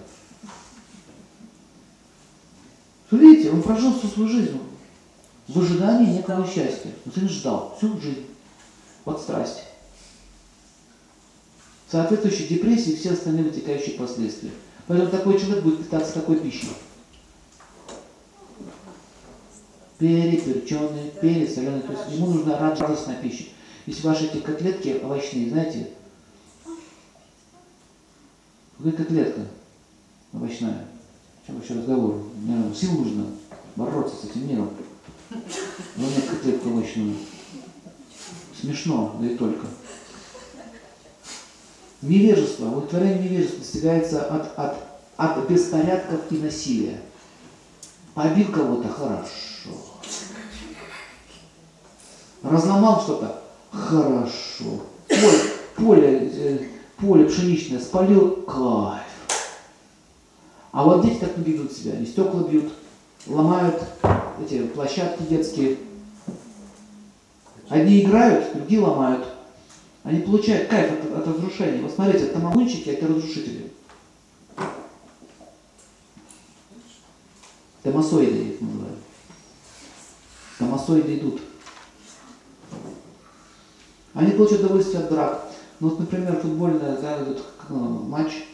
Видите, 3.37 3.53
он 3.53 3.61
прожил 3.61 3.93
всю 3.93 4.07
свою 4.07 4.29
жизнь 4.29 4.59
в 5.47 5.59
ожидании 5.59 6.15
некого 6.15 6.43
счастья. 6.47 6.91
Вот 7.05 7.15
он 7.15 7.29
ждал 7.29 7.75
всю 7.77 8.01
жизнь. 8.01 8.25
Вот 9.05 9.21
страсть. 9.21 9.63
Соответствующей 11.87 12.47
депрессии 12.47 12.93
и 12.93 12.95
все 12.95 13.11
остальные 13.11 13.43
вытекающие 13.43 13.95
последствия. 13.95 14.49
Поэтому 14.87 15.11
такой 15.11 15.39
человек 15.39 15.63
будет 15.63 15.83
питаться 15.83 16.15
такой 16.15 16.39
пищей. 16.39 16.69
Переперченный, 19.99 21.11
пересоленый. 21.21 21.81
То 21.81 21.93
есть 21.93 22.15
ему 22.15 22.31
нужна 22.31 22.57
радостная 22.57 23.21
пища. 23.21 23.45
Если 23.85 24.05
ваши 24.07 24.25
эти 24.25 24.39
котлетки 24.39 24.99
овощные, 25.03 25.51
знаете, 25.51 25.91
вы 28.79 28.91
котлетка 28.93 29.45
овощная. 30.33 30.87
Чем 31.47 31.55
вообще 31.55 31.75
разговор? 31.75 32.25
Мне 32.41 32.75
сил 32.75 32.91
нужно 32.91 33.27
бороться 33.77 34.17
с 34.17 34.29
этим 34.29 34.49
миром. 34.49 34.69
Но 35.29 36.05
нет 36.05 36.25
котлетку 36.29 36.71
овощную. 36.71 37.15
Смешно, 38.59 39.15
да 39.21 39.27
и 39.27 39.37
только. 39.37 39.65
Невежество, 42.01 42.65
удовлетворение 42.65 43.29
невежества 43.29 43.59
достигается 43.59 44.25
от, 44.25 44.59
от, 44.59 44.77
от 45.15 45.49
беспорядков 45.49 46.29
и 46.31 46.37
насилия. 46.37 47.01
Побил 48.13 48.51
кого-то 48.51 48.89
хорошо. 48.89 49.71
Разломал 52.43 53.01
что-то 53.01 53.41
хорошо. 53.71 54.81
Поле, 55.07 55.39
поле, 55.77 56.31
э, 56.33 56.67
поле 56.97 57.25
пшеничное 57.25 57.79
спалил 57.79 58.43
кайф. 58.43 59.06
А 60.77 60.83
вот 60.83 61.01
дети 61.01 61.17
так 61.17 61.35
не 61.37 61.43
ведут 61.43 61.71
себя. 61.71 61.93
Они 61.93 62.05
стекла 62.05 62.43
бьют, 62.43 62.71
ломают 63.25 63.83
эти 64.39 64.61
площадки 64.67 65.23
детские. 65.23 65.79
Одни 67.67 68.03
играют, 68.03 68.53
другие 68.53 68.81
ломают. 68.81 69.25
Они 70.03 70.19
получают 70.19 70.69
кайф 70.69 70.91
от, 70.91 71.17
от 71.17 71.27
разрушения. 71.29 71.81
Вот 71.81 71.93
смотрите, 71.93 72.27
тамагунчики 72.27 72.89
это 72.89 73.07
разрушители. 73.07 73.71
Томасоиды 77.81 78.37
их 78.37 78.61
называют. 78.61 78.99
Томасоиды 80.59 81.17
идут. 81.17 81.41
Они 84.13 84.29
получают 84.29 84.63
удовольствие 84.63 85.01
от 85.01 85.09
драк. 85.09 85.51
Ну 85.79 85.89
вот, 85.89 85.99
например, 85.99 86.39
футбольная 86.39 86.97
да, 86.97 87.17
этот, 87.19 87.43
ну, 87.67 88.03
матч, 88.03 88.45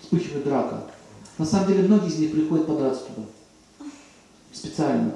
вспыхивает 0.00 0.42
драка. 0.42 0.90
На 1.38 1.44
самом 1.44 1.68
деле 1.68 1.88
многие 1.88 2.08
из 2.08 2.18
них 2.18 2.32
приходят 2.32 2.66
подраться 2.66 3.04
туда. 3.04 3.26
Специально. 4.52 5.14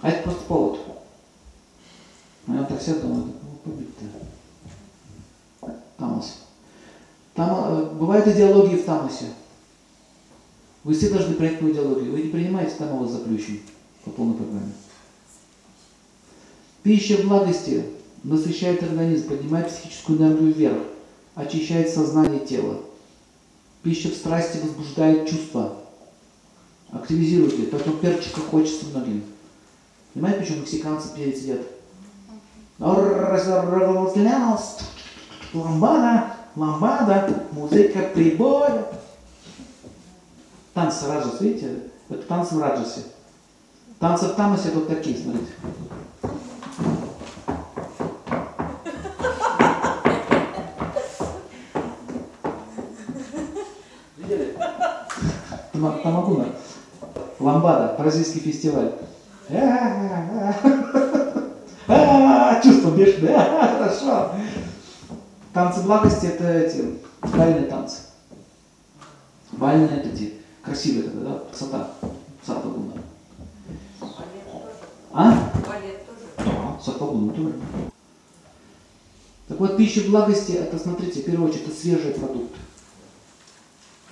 А 0.00 0.08
это 0.08 0.22
просто 0.22 0.42
повод. 0.44 0.80
А 2.46 2.54
я 2.54 2.60
вот 2.60 2.68
так 2.68 2.80
сяду, 2.80 3.00
думаю, 3.00 3.24
ну, 3.24 3.32
побить-то. 3.64 4.04
Тамос. 5.98 6.42
Там, 7.34 7.50
э, 7.50 7.94
бывают 7.94 8.26
идеологии 8.28 8.76
в 8.76 8.84
Тамосе. 8.84 9.26
Вы 10.84 10.94
все 10.94 11.10
должны 11.10 11.34
принять 11.34 11.60
по 11.60 11.70
идеологию. 11.70 12.12
Вы 12.12 12.22
не 12.22 12.28
принимаете, 12.30 12.76
там 12.78 12.98
вас 12.98 13.10
заплющим 13.10 13.60
по 14.04 14.10
полной 14.10 14.36
программе. 14.36 14.72
Пища 16.82 17.18
благости 17.24 17.84
насыщает 18.22 18.82
организм, 18.82 19.28
поднимает 19.28 19.68
психическую 19.68 20.18
энергию 20.18 20.54
вверх, 20.54 20.82
очищает 21.34 21.90
сознание 21.90 22.44
и 22.44 22.46
тело. 22.46 22.82
Пища 23.86 24.08
в 24.08 24.14
страсти 24.14 24.58
возбуждает 24.58 25.30
чувства, 25.30 25.76
активизирует 26.90 27.54
их, 27.54 27.70
поэтому 27.70 27.98
перчика 27.98 28.40
хочется 28.40 28.86
многим. 28.86 29.22
Понимаете, 30.12 30.40
почему 30.40 30.62
мексиканцы 30.62 31.14
перец 31.14 31.40
едят? 31.42 31.60
Ламбада, 35.54 36.34
ламбада, 36.56 37.44
музыка 37.52 38.10
прибоя. 38.12 38.88
Танцы 40.74 41.06
раджас, 41.06 41.40
видите? 41.40 41.84
Это 42.08 42.22
танцы 42.22 42.56
в 42.56 42.58
раджасе. 42.58 43.02
Танцы 44.00 44.26
в 44.26 44.34
тамасе 44.34 44.72
вот 44.72 44.88
такие, 44.88 45.16
смотрите. 45.16 45.52
Ламбада, 57.46 57.94
бразильский 57.96 58.40
фестиваль. 58.40 58.92
Чувство 62.60 62.90
бешеное. 62.90 63.38
Хорошо. 63.78 64.32
Танцы 65.52 65.82
благости 65.82 66.26
это 66.26 66.44
эти 66.44 66.98
бальные 67.22 67.66
танцы. 67.66 67.98
Бальные 69.52 69.86
это 69.86 70.08
эти 70.08 70.34
красивые 70.60 71.04
тогда, 71.04 71.30
да? 71.30 71.38
Красота. 71.50 71.90
Тоже. 72.44 72.92
А? 75.12 75.52
Да, 76.38 76.78
сатвагуна 76.84 77.32
тоже. 77.32 77.52
Так 79.46 79.60
вот, 79.60 79.76
пища 79.76 80.00
благости, 80.08 80.52
это, 80.52 80.78
смотрите, 80.80 81.20
в 81.20 81.24
первую 81.24 81.48
очередь, 81.48 81.68
это 81.68 81.76
свежие 81.76 82.14
продукты. 82.14 82.58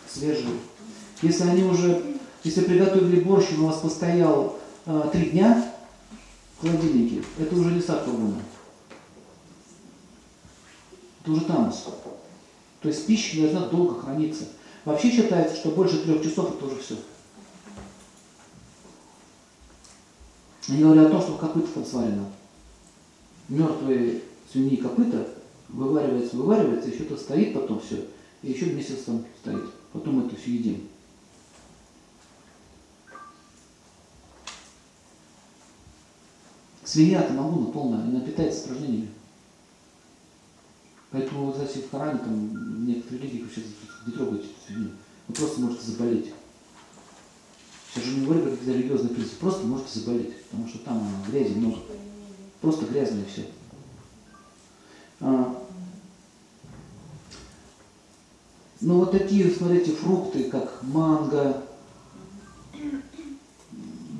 Свежие. 0.09 0.55
Если 1.20 1.42
они 1.42 1.64
уже, 1.64 2.01
если 2.45 2.61
приготовили 2.61 3.21
борщ, 3.21 3.47
он 3.57 3.65
у 3.65 3.67
вас 3.69 3.79
постоял 3.79 4.59
э, 4.85 5.09
три 5.13 5.31
дня 5.31 5.73
в 6.59 6.67
холодильнике, 6.67 7.25
это 7.39 7.55
уже 7.57 7.73
не 7.73 7.81
сатвагуна. 7.81 8.41
Это 11.23 11.33
уже 11.33 11.41
тамус. 11.47 11.87
То 12.83 12.89
есть 12.89 13.07
пища 13.07 13.41
должна 13.41 13.69
долго 13.69 13.99
храниться. 13.99 14.45
Вообще 14.85 15.11
считается, 15.11 15.57
что 15.57 15.71
больше 15.71 16.03
трех 16.05 16.23
часов 16.23 16.55
это 16.55 16.67
уже 16.67 16.81
все. 16.81 16.97
Они 20.69 20.83
говорят 20.83 21.07
о 21.07 21.11
том, 21.11 21.23
что 21.23 21.39
копыта 21.39 21.69
там 21.69 21.87
сварено. 21.87 22.27
Мертвые 23.49 24.21
свиньи 24.53 24.77
копыта 24.77 25.29
вываривается, 25.69 26.37
вываривается, 26.37 26.91
еще 26.91 27.05
то 27.05 27.17
стоит 27.17 27.55
потом 27.55 27.81
все, 27.81 28.07
и 28.43 28.53
еще 28.53 28.67
месяц 28.67 29.05
там 29.07 29.25
стоит. 29.43 29.65
Потом 29.93 30.27
это 30.27 30.37
все 30.37 30.53
едим. 30.53 30.89
Свинья-то 36.95 37.33
магуна 37.33 37.73
полная, 37.73 38.05
она 38.05 38.21
питается 38.21 38.61
испражнениями. 38.61 39.11
Поэтому, 41.11 41.47
вот, 41.47 41.57
кстати, 41.57 41.79
в 41.79 41.91
Коране, 41.91 42.21
там, 42.21 42.51
в 42.51 42.87
некоторых 42.87 43.21
религиях 43.21 43.47
вообще 43.47 43.63
не 44.07 44.13
трогайте 44.13 44.45
эту 44.45 44.55
свинью. 44.65 44.91
Вы 45.27 45.35
просто 45.35 45.61
можете 45.61 45.91
заболеть. 45.91 46.33
Сейчас 47.93 48.05
же 48.05 48.17
не 48.17 48.25
говорю, 48.25 48.43
как 48.49 48.63
религиозный 48.65 49.11
принцип. 49.11 49.39
Просто 49.39 49.67
можете 49.67 49.99
заболеть, 49.99 50.41
потому 50.45 50.69
что 50.69 50.79
там 50.85 50.99
а, 50.99 51.31
грязи 51.33 51.55
много. 51.55 51.79
Просто 52.61 52.87
грязное 52.87 53.25
все. 53.25 53.45
А, 55.19 55.67
ну 58.81 58.99
вот 59.01 59.11
такие, 59.11 59.51
смотрите, 59.51 59.91
фрукты, 59.91 60.45
как 60.45 60.81
манго, 60.85 61.61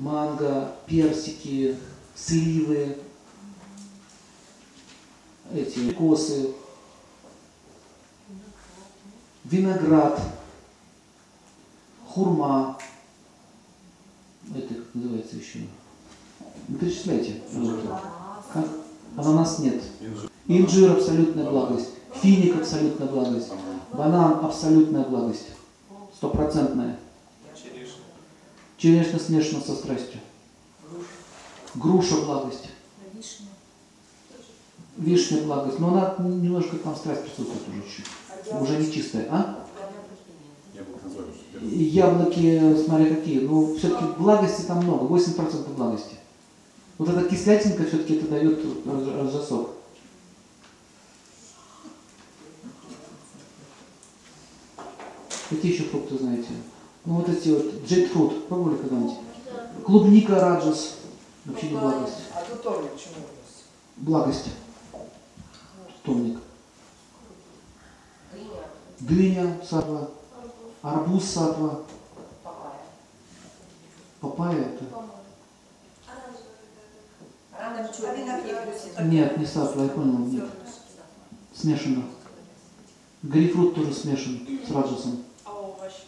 манго, 0.01 0.75
персики, 0.87 1.77
сливы, 2.15 2.97
эти 5.53 5.91
косы, 5.91 6.53
виноград, 9.43 10.19
хурма, 12.07 12.77
это 14.55 14.73
как 14.73 14.95
называется 14.95 15.35
еще? 15.35 15.59
Ну, 16.67 16.77
перечисляйте. 16.77 17.41
Как? 18.53 18.65
Ананас 19.17 19.59
нет. 19.59 19.83
Инжир 20.47 20.91
абсолютная 20.91 21.49
благость. 21.49 21.89
Финик 22.21 22.57
абсолютная 22.57 23.07
благость. 23.07 23.51
Банан 23.91 24.45
абсолютная 24.45 25.03
благость. 25.03 25.47
Стопроцентная. 26.15 26.97
Черешня 28.77 29.19
смешана 29.19 29.61
со 29.61 29.75
страстью. 29.75 30.19
Груша 31.75 32.15
благость. 32.21 32.69
Вишня. 33.13 33.47
Вишня 34.97 35.41
благость. 35.43 35.79
Но 35.79 35.89
она 35.89 36.15
немножко 36.19 36.77
там 36.77 36.95
страсть 36.95 37.23
присутствует 37.23 37.61
уже 37.67 37.83
чуть. 37.83 38.61
Уже 38.61 38.77
не 38.77 38.91
чистая. 38.91 39.27
А? 39.29 39.65
И 41.61 41.83
Яблоки, 41.83 42.77
смотря 42.83 43.15
какие. 43.15 43.39
Ну, 43.39 43.75
все-таки 43.75 44.05
благости 44.17 44.61
там 44.61 44.83
много. 44.83 45.13
8% 45.13 45.73
благости. 45.75 46.15
Вот 46.97 47.09
эта 47.09 47.27
кислятинка 47.27 47.83
все-таки 47.85 48.15
это 48.15 48.27
дает 48.27 48.59
разжасок. 48.85 49.71
Какие 55.49 55.73
еще 55.73 55.83
фрукты 55.83 56.17
знаете? 56.17 56.47
Ну 57.05 57.15
вот 57.15 57.29
эти 57.29 57.49
вот 57.49 57.85
джейдфрут. 57.85 58.47
Пробовали 58.47 58.77
когда-нибудь? 58.77 59.15
Клубника 59.85 60.39
раджас. 60.39 60.95
Вообще 61.45 61.69
не 61.69 61.77
благость. 61.77 62.15
А 62.33 62.43
тут 62.43 62.63
томник 62.63 62.91
чему? 62.97 63.25
Благость. 63.97 64.49
Томник. 66.03 66.39
Дыня 68.99 69.59
сатва. 69.63 70.09
Арбуз 70.81 71.23
сатва. 71.25 71.81
Папайя 74.19 74.61
это. 74.61 74.85
А 77.57 78.15
вина 78.15 78.41
пьют? 78.41 79.09
Нет, 79.11 79.37
не 79.37 79.45
сатва, 79.45 79.83
я 79.83 79.89
понял. 79.89 80.17
Нет. 80.19 80.49
Смешано. 81.53 82.05
Грейпфрут 83.21 83.75
тоже 83.75 83.93
смешан 83.93 84.47
с 84.67 84.71
раджасом. 84.71 85.23
А 85.45 85.51
овощи? 85.51 86.03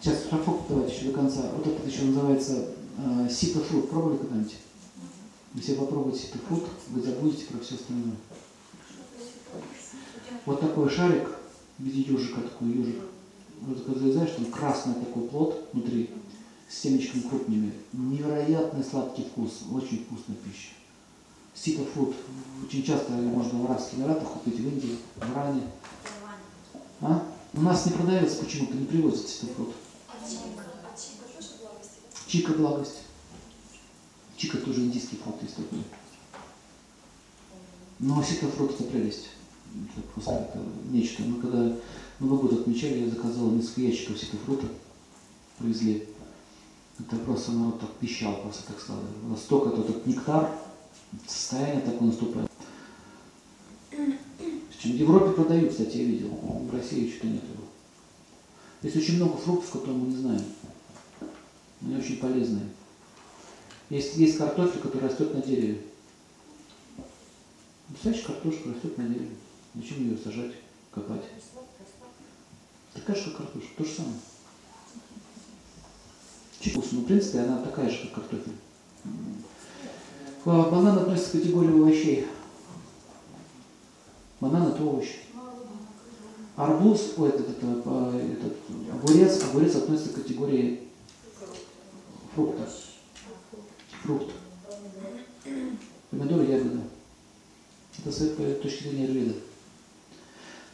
Сейчас 0.00 0.28
шафок 0.28 0.62
давайте 0.68 0.94
еще 0.94 1.06
до 1.08 1.14
конца. 1.14 1.42
Вот 1.56 1.66
это 1.66 1.88
еще 1.88 2.02
называется 2.02 2.68
ситофрут. 3.30 3.90
Пробовали 3.90 4.18
когда-нибудь? 4.18 4.56
Если 5.54 5.74
попробуете 5.74 6.26
ситофрут, 6.26 6.64
вы 6.88 7.02
забудете 7.02 7.46
про 7.46 7.58
все 7.60 7.76
остальное. 7.76 8.16
Вот 10.44 10.60
такой 10.60 10.90
шарик 10.90 11.28
в 11.78 11.82
виде 11.82 12.12
ежика, 12.12 12.40
такой 12.40 12.68
ежик. 12.68 13.02
Вот 13.62 13.82
когда 13.84 14.00
залезаешь, 14.00 14.32
там 14.32 14.44
красный 14.46 14.94
такой 14.94 15.28
плод 15.28 15.68
внутри, 15.72 16.10
с 16.68 16.78
семечками 16.78 17.22
крупными. 17.22 17.72
Невероятный 17.92 18.84
сладкий 18.84 19.24
вкус, 19.24 19.62
очень 19.72 20.04
вкусная 20.04 20.36
пища. 20.36 20.70
Ситофрут. 21.54 22.14
Очень 22.66 22.82
часто 22.84 23.12
можно 23.12 23.62
в 23.62 23.64
Арабских 23.64 23.98
Эмиратах 23.98 24.28
купить, 24.28 24.60
в 24.60 24.68
Индии, 24.68 24.98
в 25.16 25.32
Иране. 25.32 25.62
А? 27.00 27.26
У 27.54 27.60
нас 27.62 27.86
не 27.86 27.92
продается 27.92 28.44
почему-то, 28.44 28.74
не 28.74 28.84
привозят 28.84 29.26
ситофрут. 29.26 29.70
Чика 32.26 32.52
благость. 32.52 33.02
Чика 34.36 34.58
тоже 34.58 34.80
индийский 34.80 35.16
фрукт 35.16 35.42
есть 35.42 35.56
такой. 35.56 35.78
Но 37.98 38.22
ситофрукт 38.22 38.80
это 38.80 38.90
прелесть. 38.90 39.28
Это 39.96 40.06
просто 40.08 40.32
это 40.32 40.58
нечто. 40.90 41.22
Мы 41.22 41.40
когда 41.40 41.76
Новый 42.20 42.40
год 42.40 42.52
отмечали, 42.60 43.04
я 43.04 43.10
заказал 43.10 43.50
несколько 43.50 43.82
ящиков 43.82 44.18
ситофрута. 44.18 44.66
Привезли. 45.58 46.08
Это 46.98 47.16
просто 47.16 47.52
народ 47.52 47.80
так 47.80 47.92
пищал, 47.94 48.40
просто 48.42 48.66
так 48.66 48.80
сказать. 48.80 49.04
Настолько 49.28 49.70
это 49.70 49.82
этот 49.82 50.06
нектар, 50.06 50.50
состояние 51.26 51.80
такое 51.80 52.08
наступает. 52.08 52.50
В 53.90 54.84
Европе 54.84 55.32
продают, 55.32 55.70
кстати, 55.70 55.96
я 55.98 56.04
видел. 56.04 56.28
В 56.28 56.72
России 56.72 57.10
что-то 57.10 57.26
нет 57.26 57.42
его. 57.42 57.64
Есть 58.82 58.96
очень 58.96 59.16
много 59.16 59.36
фруктов, 59.36 59.70
которые 59.70 59.98
мы 59.98 60.08
не 60.08 60.16
знаем. 60.16 60.44
Они 61.82 61.96
очень 61.96 62.18
полезные. 62.18 62.68
Есть, 63.90 64.16
есть 64.16 64.38
картофель, 64.38 64.80
который 64.80 65.08
растет 65.08 65.32
на 65.34 65.42
дереве. 65.42 65.82
Настоящая 67.88 68.26
картошка 68.26 68.70
растет 68.70 68.98
на 68.98 69.04
дереве. 69.04 69.30
Зачем 69.74 69.98
ее 69.98 70.18
сажать, 70.18 70.52
копать? 70.90 71.22
Такая 72.94 73.16
же, 73.16 73.30
как 73.30 73.36
картошка, 73.36 73.70
то 73.76 73.84
же 73.84 73.92
самое. 73.92 74.14
Чуть 76.60 76.72
вкусно, 76.72 76.98
но 76.98 77.04
в 77.04 77.06
принципе 77.06 77.40
она 77.40 77.62
такая 77.62 77.90
же, 77.90 78.08
как 78.08 78.14
картофель. 78.14 78.56
А, 80.46 80.70
Банан 80.70 80.98
относится 80.98 81.30
к 81.30 81.40
категории 81.40 81.70
овощей. 81.70 82.26
Банан 84.40 84.68
это 84.68 84.82
овощ. 84.82 85.08
Арбуз, 86.56 87.12
ой, 87.18 87.28
этот, 87.28 87.50
это, 87.50 87.66
а, 87.84 88.18
этот, 88.18 88.56
огурец, 88.92 89.42
огурец 89.44 89.76
относится 89.76 90.10
к 90.10 90.22
категории 90.22 90.88
фрукта. 92.36 92.68
Фрукт. 94.02 94.30
Помидор, 96.10 96.42
ягода. 96.42 96.80
Это 97.98 98.12
с 98.12 98.20
этой 98.20 98.54
точки 98.56 98.84
зрения 98.84 99.06
аюрведа. 99.06 99.34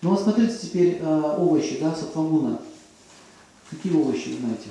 Ну 0.03 0.11
вот 0.11 0.20
смотрите 0.20 0.59
теперь 0.59 0.98
э, 1.01 1.37
овощи, 1.38 1.79
да, 1.81 1.94
сатвагуна. 1.94 2.61
Какие 3.70 3.94
овощи 3.94 4.31
вы 4.31 4.38
знаете? 4.38 4.70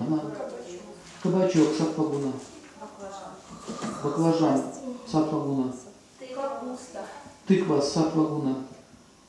Она, 0.00 0.22
кабачок, 1.22 1.76
сатвагуна. 1.76 2.32
Баклажан, 4.02 4.62
сатвагуна. 5.06 5.74
Тыква, 7.46 7.80
сатвагуна. 7.80 8.66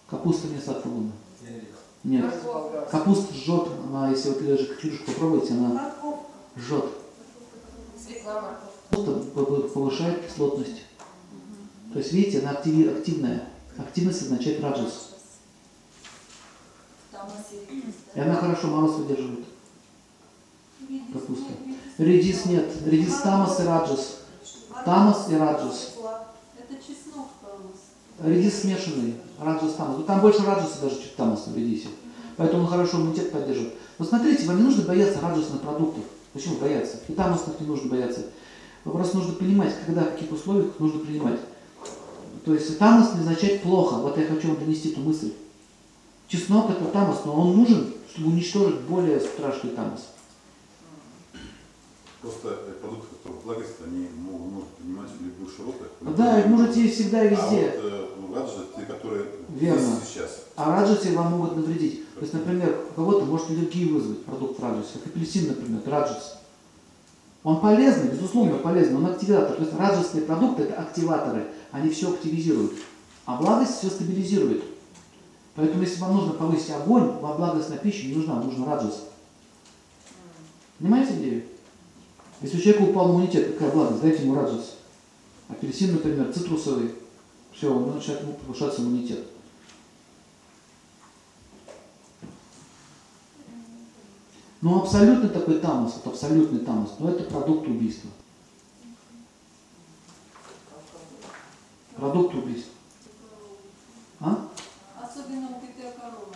Капуста 0.10 0.48
не 0.48 0.60
сатвагуна. 0.60 1.12
Нет. 2.04 2.34
Капуста 2.92 3.34
жжет, 3.34 3.68
она, 3.90 4.10
если 4.10 4.30
вот 4.30 4.46
даже 4.46 4.76
клюшку 4.76 5.12
попробуете, 5.12 5.54
она 5.54 5.94
жжет. 6.56 6.86
Свекла 8.06 8.60
п- 8.92 9.68
повышает 9.74 10.26
кислотность. 10.26 10.84
То 11.92 12.00
есть, 12.00 12.14
видите, 12.14 12.40
она 12.40 12.54
активи- 12.54 12.98
активная. 12.98 13.50
Активность 13.78 14.22
означает 14.22 14.62
раджас. 14.64 15.12
И 18.16 18.20
она 18.20 18.36
хорошо 18.36 18.68
мороз 18.68 18.96
выдерживает. 18.96 19.46
Капуста. 21.12 21.52
Редис 21.98 22.46
нет. 22.46 22.72
Редис 22.86 23.16
тамас 23.22 23.60
и 23.60 23.64
раджас. 23.64 24.20
Тамас 24.86 25.30
и 25.30 25.36
раджас. 25.36 25.97
Редис 28.24 28.62
смешанный. 28.62 29.16
Раджас 29.40 29.74
тамас. 29.74 29.98
Ну, 29.98 30.04
там 30.04 30.22
больше 30.22 30.44
раджаса 30.44 30.82
даже, 30.82 30.96
чем 30.96 31.10
тамаса 31.16 31.52
в 31.52 31.58
редисе. 31.58 31.88
Поэтому 32.38 32.64
он 32.64 32.70
хорошо 32.70 32.98
иммунитет 32.98 33.32
поддерживает. 33.32 33.74
Но 34.00 34.06
смотрите, 34.06 34.46
вам 34.48 34.58
не 34.58 34.64
нужно 34.64 34.84
бояться 34.84 35.20
раджасных 35.22 35.62
продуктов. 35.62 36.04
Почему 36.34 36.56
бояться? 36.58 36.98
И 37.08 37.14
тамасных 37.14 37.60
не 37.60 37.68
нужно 37.68 37.90
бояться. 37.90 38.22
Просто 38.84 39.18
нужно 39.18 39.34
понимать, 39.34 39.74
когда, 39.86 40.04
в 40.04 40.12
каких 40.12 40.32
условиях 40.32 40.80
нужно 40.80 41.00
принимать. 41.00 41.40
То 42.46 42.54
есть 42.54 42.78
тамас 42.80 43.14
не 43.14 43.22
означает 43.22 43.62
плохо. 43.62 43.96
Вот 43.96 44.18
я 44.18 44.26
хочу 44.26 44.50
вам 44.50 44.60
донести 44.60 44.92
эту 44.92 45.02
мысль. 45.02 45.34
Чеснок 46.28 46.70
это 46.70 46.86
тамас, 46.86 47.22
но 47.26 47.34
он 47.34 47.58
нужен, 47.58 47.94
чтобы 48.14 48.30
уничтожить 48.30 48.82
более 48.82 49.20
страшный 49.20 49.72
тамас. 49.72 50.08
Просто 52.28 52.60
э, 52.68 52.72
продукты, 52.82 53.16
которые 53.16 53.42
благость, 53.42 53.76
они 53.86 54.10
могут, 54.18 54.52
могут 54.52 54.68
принимать 54.72 55.08
в 55.10 55.24
любых 55.24 55.56
широтах. 55.56 55.88
Да, 56.02 56.40
их 56.42 56.48
можете 56.48 56.82
есть 56.82 56.96
всегда 56.96 57.24
и 57.24 57.28
А 57.28 57.30
везде. 57.30 57.72
вот 57.82 57.86
э, 57.86 58.08
ну, 58.20 58.36
раджа, 58.36 58.66
те, 58.76 58.82
которые 58.82 59.26
Верно. 59.48 59.80
есть 59.80 60.08
сейчас. 60.10 60.44
А 60.58 60.76
раджаси 60.76 61.16
вам 61.16 61.32
могут 61.32 61.56
навредить. 61.56 62.14
То 62.16 62.22
есть, 62.22 62.34
например, 62.34 62.84
у 62.92 62.94
кого-то 62.96 63.24
может 63.24 63.50
аллергию 63.50 63.94
вызвать 63.94 64.26
продукт 64.26 64.60
раджаси, 64.60 64.98
как 65.02 65.08
апельсин, 65.16 65.48
например, 65.48 65.80
раджас. 65.86 66.42
Он 67.44 67.62
полезный, 67.62 68.10
безусловно 68.10 68.58
полезный, 68.58 68.98
он 68.98 69.06
активатор. 69.06 69.56
То 69.56 69.64
есть 69.64 69.74
раджасные 69.78 70.26
продукты 70.26 70.64
это 70.64 70.82
активаторы, 70.82 71.48
они 71.72 71.90
все 71.92 72.12
активизируют. 72.12 72.74
А 73.26 73.38
благость 73.38 73.78
все 73.78 73.88
стабилизирует. 73.88 74.66
Поэтому 75.56 75.82
если 75.82 76.02
вам 76.02 76.18
нужно 76.18 76.34
повысить 76.34 76.72
огонь, 76.72 77.10
вам 77.22 77.38
благостная 77.38 77.78
пища 77.78 78.06
не 78.06 78.16
нужна, 78.16 78.42
нужна 78.44 78.66
раджас. 78.66 79.06
Понимаете 80.78 81.14
идею? 81.14 81.44
Если 82.42 82.58
у 82.58 82.62
человека 82.62 82.84
упал 82.84 83.12
иммунитет, 83.12 83.54
какая 83.54 83.72
благость, 83.72 84.02
дайте 84.02 84.24
ему 84.24 84.36
раджас. 84.36 84.76
Апельсин, 85.50 85.94
например, 85.94 86.32
цитрусовый. 86.32 86.94
Все, 87.52 87.74
он 87.74 87.96
начинает 87.96 88.22
ему 88.22 88.34
повышаться 88.34 88.82
иммунитет. 88.82 89.28
Ну, 94.62 94.82
абсолютный 94.82 95.30
такой 95.30 95.60
тамос, 95.60 95.94
вот 96.04 96.14
абсолютный 96.14 96.60
тамос, 96.60 96.96
но 97.00 97.10
это 97.10 97.24
продукт 97.24 97.68
убийства. 97.68 98.10
Продукт 101.96 102.36
убийства. 102.36 102.74
А? 104.20 104.50
Особенно 105.02 105.48
у 105.48 105.62
кита 105.62 105.92
корова. 105.96 106.36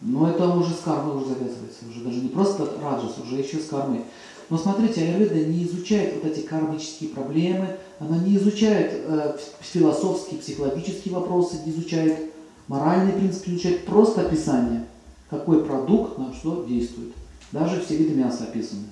Но 0.00 0.28
это 0.28 0.48
уже 0.48 0.74
с 0.74 0.80
кармой 0.80 1.16
уже 1.16 1.34
завязывается. 1.34 1.86
Уже 1.88 2.00
даже 2.00 2.20
не 2.20 2.28
просто 2.28 2.68
раджас, 2.80 3.16
уже 3.18 3.36
еще 3.36 3.58
с 3.58 3.68
кармой. 3.68 4.04
Но 4.50 4.58
смотрите, 4.58 5.02
Аюрведа 5.02 5.46
не 5.46 5.64
изучает 5.64 6.14
вот 6.14 6.30
эти 6.30 6.44
кармические 6.44 7.10
проблемы, 7.10 7.78
она 7.98 8.18
не 8.18 8.36
изучает 8.36 8.92
э, 8.92 9.38
философские, 9.60 10.40
психологические 10.40 11.14
вопросы, 11.14 11.56
не 11.64 11.72
изучает 11.72 12.32
моральные 12.68 13.14
принципы, 13.14 13.50
не 13.50 13.56
изучает 13.56 13.86
просто 13.86 14.22
описание, 14.22 14.86
какой 15.30 15.64
продукт 15.64 16.18
на 16.18 16.32
что 16.34 16.64
действует. 16.64 17.12
Даже 17.52 17.80
все 17.80 17.96
виды 17.96 18.14
мяса 18.14 18.44
описаны. 18.44 18.84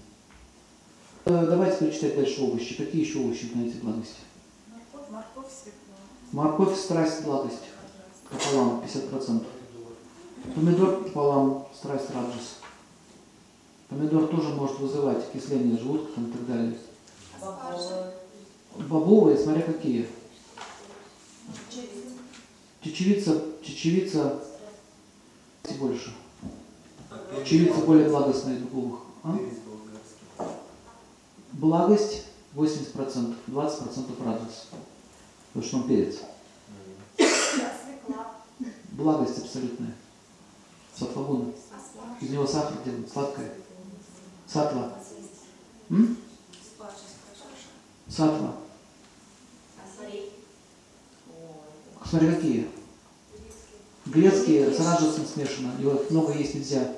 Э, 1.24 1.46
давайте 1.48 1.76
прочитать 1.76 2.16
дальше 2.16 2.42
овощи. 2.42 2.76
Какие 2.76 3.04
еще 3.04 3.18
овощи 3.18 3.50
знаете 3.52 3.76
благости? 3.82 4.20
Морковь, 4.70 5.10
морковь, 5.10 5.52
свекла. 5.52 5.96
Морковь, 6.32 6.78
страсть, 6.78 7.24
благость. 7.24 7.62
Пополам, 8.30 8.82
50%. 8.82 9.44
Помидор 10.54 11.04
пополам, 11.04 11.68
страсть, 11.74 12.10
раджас. 12.10 12.58
Помидор 13.92 14.26
тоже 14.28 14.48
может 14.54 14.78
вызывать 14.78 15.28
окисление 15.28 15.78
желудка 15.78 16.12
там, 16.14 16.30
и 16.30 16.32
так 16.32 16.46
далее. 16.46 16.78
Бобовая. 17.38 18.14
Бобовые, 18.88 19.36
смотря 19.36 19.62
какие. 19.62 20.08
Чечевица, 22.80 23.42
чечевица 23.62 24.42
больше. 25.78 26.14
Чечевица 27.44 27.80
более 27.82 28.08
благостная 28.08 28.56
из 28.56 28.62
дубовых. 28.62 29.00
А? 29.24 29.38
Благость 31.52 32.24
80%, 32.54 33.34
20% 33.46 34.24
радость. 34.24 34.68
Потому 35.52 35.66
что 35.66 35.76
он 35.76 35.88
перец. 35.88 36.20
Благость 38.92 39.38
абсолютная. 39.38 39.94
Сатвагун. 40.98 41.52
Из 42.22 42.30
него 42.30 42.46
сахар 42.46 42.78
делают, 42.84 43.10
сладкое. 43.10 43.52
Сатва. 44.46 44.92
М? 45.90 46.16
Сатва. 48.08 48.54
Смотри, 52.08 52.34
какие. 52.34 52.68
Грецкие 54.04 54.72
с 54.72 54.78
раджасом 54.78 55.24
смешано. 55.26 55.72
Его 55.78 56.02
много 56.10 56.32
есть 56.34 56.54
нельзя. 56.54 56.96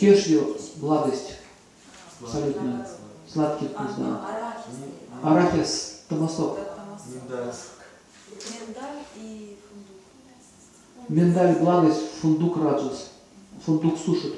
Кешью– 0.00 0.56
благость. 0.76 1.36
Абсолютно. 2.20 2.88
Сладкий 3.32 3.68
вкус, 3.68 3.90
да. 3.98 4.26
Арахис– 5.22 6.02
томасок. 6.08 6.58
Миндаль 7.06 9.04
и 9.16 9.56
фундук. 9.68 11.08
Миндаль– 11.08 11.56
благость, 11.60 12.02
фундук– 12.20 12.56
раджас. 12.58 13.10
Фундук 13.64 13.98
сушит. 13.98 14.34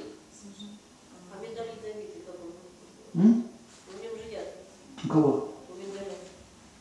А 1.32 1.42
миндаль 1.42 1.68
ядовитый 1.68 2.22
какой? 2.26 2.52
М? 3.16 3.44
У 5.04 5.08
кого? 5.08 5.54
У 5.68 5.74
миндаля. 5.74 6.12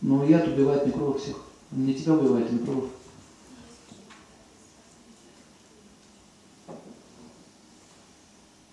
Ну, 0.02 0.26
яд 0.28 0.48
убивает 0.48 0.86
микробов 0.86 1.22
всех. 1.22 1.38
Он 1.72 1.86
Не 1.86 1.94
тебя 1.94 2.14
убивает, 2.14 2.48
а 2.50 2.54
микробов. 2.54 2.90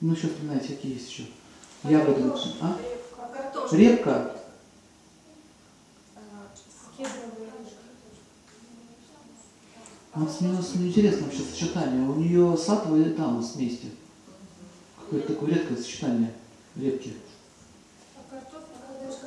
Ну, 0.01 0.13
еще 0.13 0.29
вспоминайте, 0.29 0.75
какие 0.75 0.95
есть 0.95 1.11
еще. 1.11 1.25
Ягоды. 1.85 2.23
А? 2.61 2.77
Картошка. 3.33 3.77
Репка. 3.77 4.37
Орехи. 6.97 7.13
Вот 10.15 10.31
с 10.31 10.41
нее 10.41 10.63
с 10.63 10.75
ней 10.75 10.89
интересно 10.89 11.25
вообще 11.25 11.43
сочетание. 11.43 12.09
У 12.09 12.17
нее 12.17 12.57
сатва 12.57 12.97
и 12.99 13.11
тамас 13.11 13.55
вместе. 13.55 13.89
Какое-то 14.99 15.33
такое 15.35 15.51
редкое 15.51 15.77
сочетание 15.77 16.35
репки. 16.77 17.15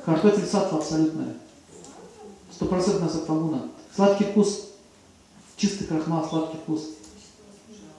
Картофель 0.04 0.46
сатва 0.46 0.78
абсолютная. 0.78 1.34
Стопроцентная 2.52 3.08
сатвагуна. 3.08 3.62
Сладкий 3.94 4.24
вкус. 4.24 4.68
Чистый 5.56 5.86
крахмал, 5.86 6.28
сладкий 6.28 6.58
вкус. 6.58 6.90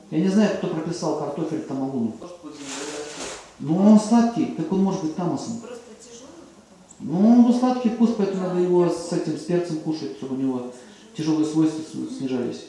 Я 0.10 0.20
не 0.20 0.30
знаю, 0.30 0.58
кто 0.58 0.68
прописал 0.68 1.20
картофель 1.20 1.64
тамагуну. 1.64 2.16
Но 3.60 3.76
он 3.76 4.00
сладкий, 4.00 4.54
так 4.58 4.72
он 4.72 4.84
может 4.84 5.04
быть 5.04 5.16
тамасом. 5.16 5.62
Ну, 7.00 7.28
он 7.28 7.44
был 7.44 7.54
сладкий 7.54 7.90
вкус, 7.90 8.12
поэтому 8.18 8.44
надо 8.44 8.60
его 8.60 8.90
с 8.90 9.12
этим, 9.12 9.38
с 9.38 9.44
перцем 9.44 9.80
кушать, 9.80 10.18
чтобы 10.18 10.36
у 10.36 10.40
него 10.40 10.72
тяжелые 11.16 11.46
свойства 11.46 11.84
снижались. 11.84 12.68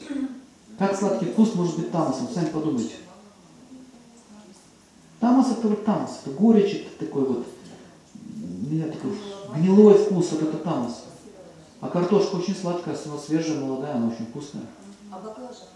Как 0.77 0.97
сладкий 0.97 1.25
вкус 1.25 1.55
может 1.55 1.77
быть 1.77 1.91
тамасом? 1.91 2.27
Сами 2.33 2.47
подумайте. 2.47 2.95
Тамас 5.19 5.51
это 5.51 5.67
вот 5.67 5.83
тамас, 5.83 6.21
это 6.23 6.35
горечь, 6.35 6.75
это 6.75 7.05
такой 7.05 7.25
вот, 7.25 7.45
меня 8.69 8.87
такой 8.87 9.11
гнилой 9.55 9.97
вкус, 9.97 10.31
вот 10.31 10.43
это 10.43 10.57
тамас. 10.57 11.05
А 11.81 11.87
картошка 11.87 12.35
очень 12.35 12.55
сладкая, 12.55 12.97
она 13.05 13.17
свежая, 13.17 13.59
молодая, 13.59 13.95
она 13.95 14.07
очень 14.07 14.25
вкусная. 14.27 14.63
А 15.11 15.19
баклажан? 15.19 15.67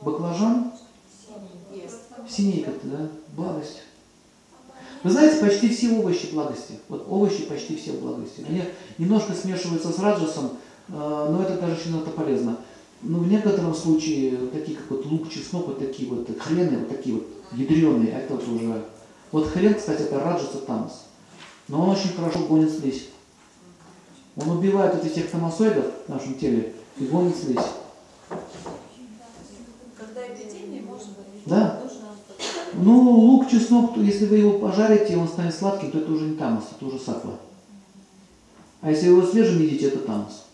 Баклажан 0.00 0.72
синий 2.28 2.62
как-то, 2.62 2.86
да? 2.86 3.08
Благость. 3.36 3.82
Вы 5.02 5.10
знаете, 5.10 5.40
почти 5.40 5.68
все 5.68 5.90
овощи 5.98 6.28
благости. 6.32 6.78
Вот 6.88 7.06
овощи 7.08 7.44
почти 7.44 7.76
все 7.76 7.92
благости. 7.92 8.44
Они 8.48 8.62
немножко 8.98 9.32
смешиваются 9.32 9.92
с 9.92 9.98
раджасом, 9.98 10.50
э, 10.88 10.92
но 10.92 11.42
это 11.42 11.60
даже 11.60 11.74
очень 11.74 11.98
это 12.00 12.10
полезно. 12.10 12.56
Но 13.02 13.18
в 13.18 13.26
некотором 13.26 13.74
случае, 13.74 14.36
такие 14.52 14.76
как 14.76 14.90
вот 14.90 15.06
лук, 15.06 15.28
чеснок, 15.28 15.66
вот 15.66 15.78
такие 15.80 16.08
вот 16.08 16.28
хрены, 16.38 16.78
вот 16.78 16.88
такие 16.88 17.16
вот 17.16 17.26
ядреные, 17.52 18.14
а 18.14 18.18
это 18.20 18.34
вот 18.34 18.46
уже... 18.46 18.84
Вот 19.32 19.48
хрен, 19.48 19.74
кстати, 19.74 20.02
это 20.02 20.20
раджас 20.20 20.54
и 20.54 20.58
тамас. 20.66 21.06
Но 21.68 21.82
он 21.82 21.90
очень 21.90 22.14
хорошо 22.14 22.40
гонит 22.46 22.70
слизь. 22.70 23.08
Он 24.36 24.50
убивает 24.50 24.94
вот 24.94 25.04
этих 25.04 25.30
томасоидов 25.30 25.86
в 26.06 26.08
нашем 26.08 26.34
теле 26.34 26.74
и 26.98 27.04
гонит 27.04 27.36
слизь. 27.36 27.58
Когда 29.96 30.26
эпидемия, 30.26 30.82
можно 30.82 31.12
Да. 31.46 31.80
нужно 31.82 32.08
Ну, 32.74 33.10
лук, 33.10 33.50
чеснок, 33.50 33.96
если 33.98 34.26
вы 34.26 34.38
его 34.38 34.58
пожарите, 34.58 35.12
и 35.12 35.16
он 35.16 35.28
станет 35.28 35.54
сладким, 35.54 35.90
то 35.90 35.98
это 35.98 36.10
уже 36.10 36.24
не 36.24 36.36
тамас, 36.36 36.64
это 36.74 36.86
уже 36.86 36.98
сатва. 36.98 37.34
А 38.80 38.90
если 38.90 39.08
вы 39.08 39.18
его 39.18 39.30
свежим 39.30 39.60
едите, 39.60 39.88
это 39.88 39.98
тамас. 39.98 40.46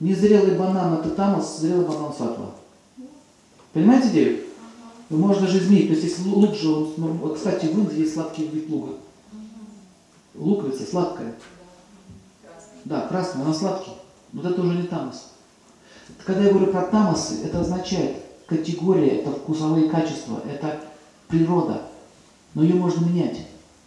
Незрелый 0.00 0.56
банан 0.58 0.94
это 0.94 1.10
тамас, 1.10 1.58
зрелый 1.58 1.86
банан 1.86 2.12
сатва. 2.12 2.50
Понимаете 3.72 4.08
идею? 4.08 4.40
Вы 5.10 5.18
можете 5.18 5.46
даже 5.46 5.58
изменить. 5.58 5.88
То 5.88 5.92
есть 5.94 6.04
если 6.04 6.28
лук 6.28 6.54
же, 6.54 6.70
он, 6.70 6.92
ну, 6.96 7.34
кстати, 7.34 7.66
в 7.66 7.78
Индии 7.78 8.00
есть 8.00 8.14
сладкий 8.14 8.46
вид 8.46 8.68
лука. 8.70 8.94
Луковица 10.38 10.84
сладкая. 10.84 11.34
Да, 12.84 13.08
красный, 13.08 13.42
она 13.42 13.54
сладкий. 13.54 13.92
Вот 14.32 14.44
это 14.44 14.60
уже 14.60 14.74
не 14.76 14.86
тамас. 14.86 15.32
Когда 16.24 16.44
я 16.44 16.50
говорю 16.50 16.72
про 16.72 16.82
тамасы, 16.82 17.44
это 17.44 17.60
означает 17.60 18.22
категория, 18.46 19.20
это 19.20 19.32
вкусовые 19.32 19.88
качества, 19.88 20.40
это 20.48 20.80
природа. 21.28 21.82
Но 22.54 22.62
ее 22.62 22.74
можно 22.74 23.04
менять. 23.04 23.46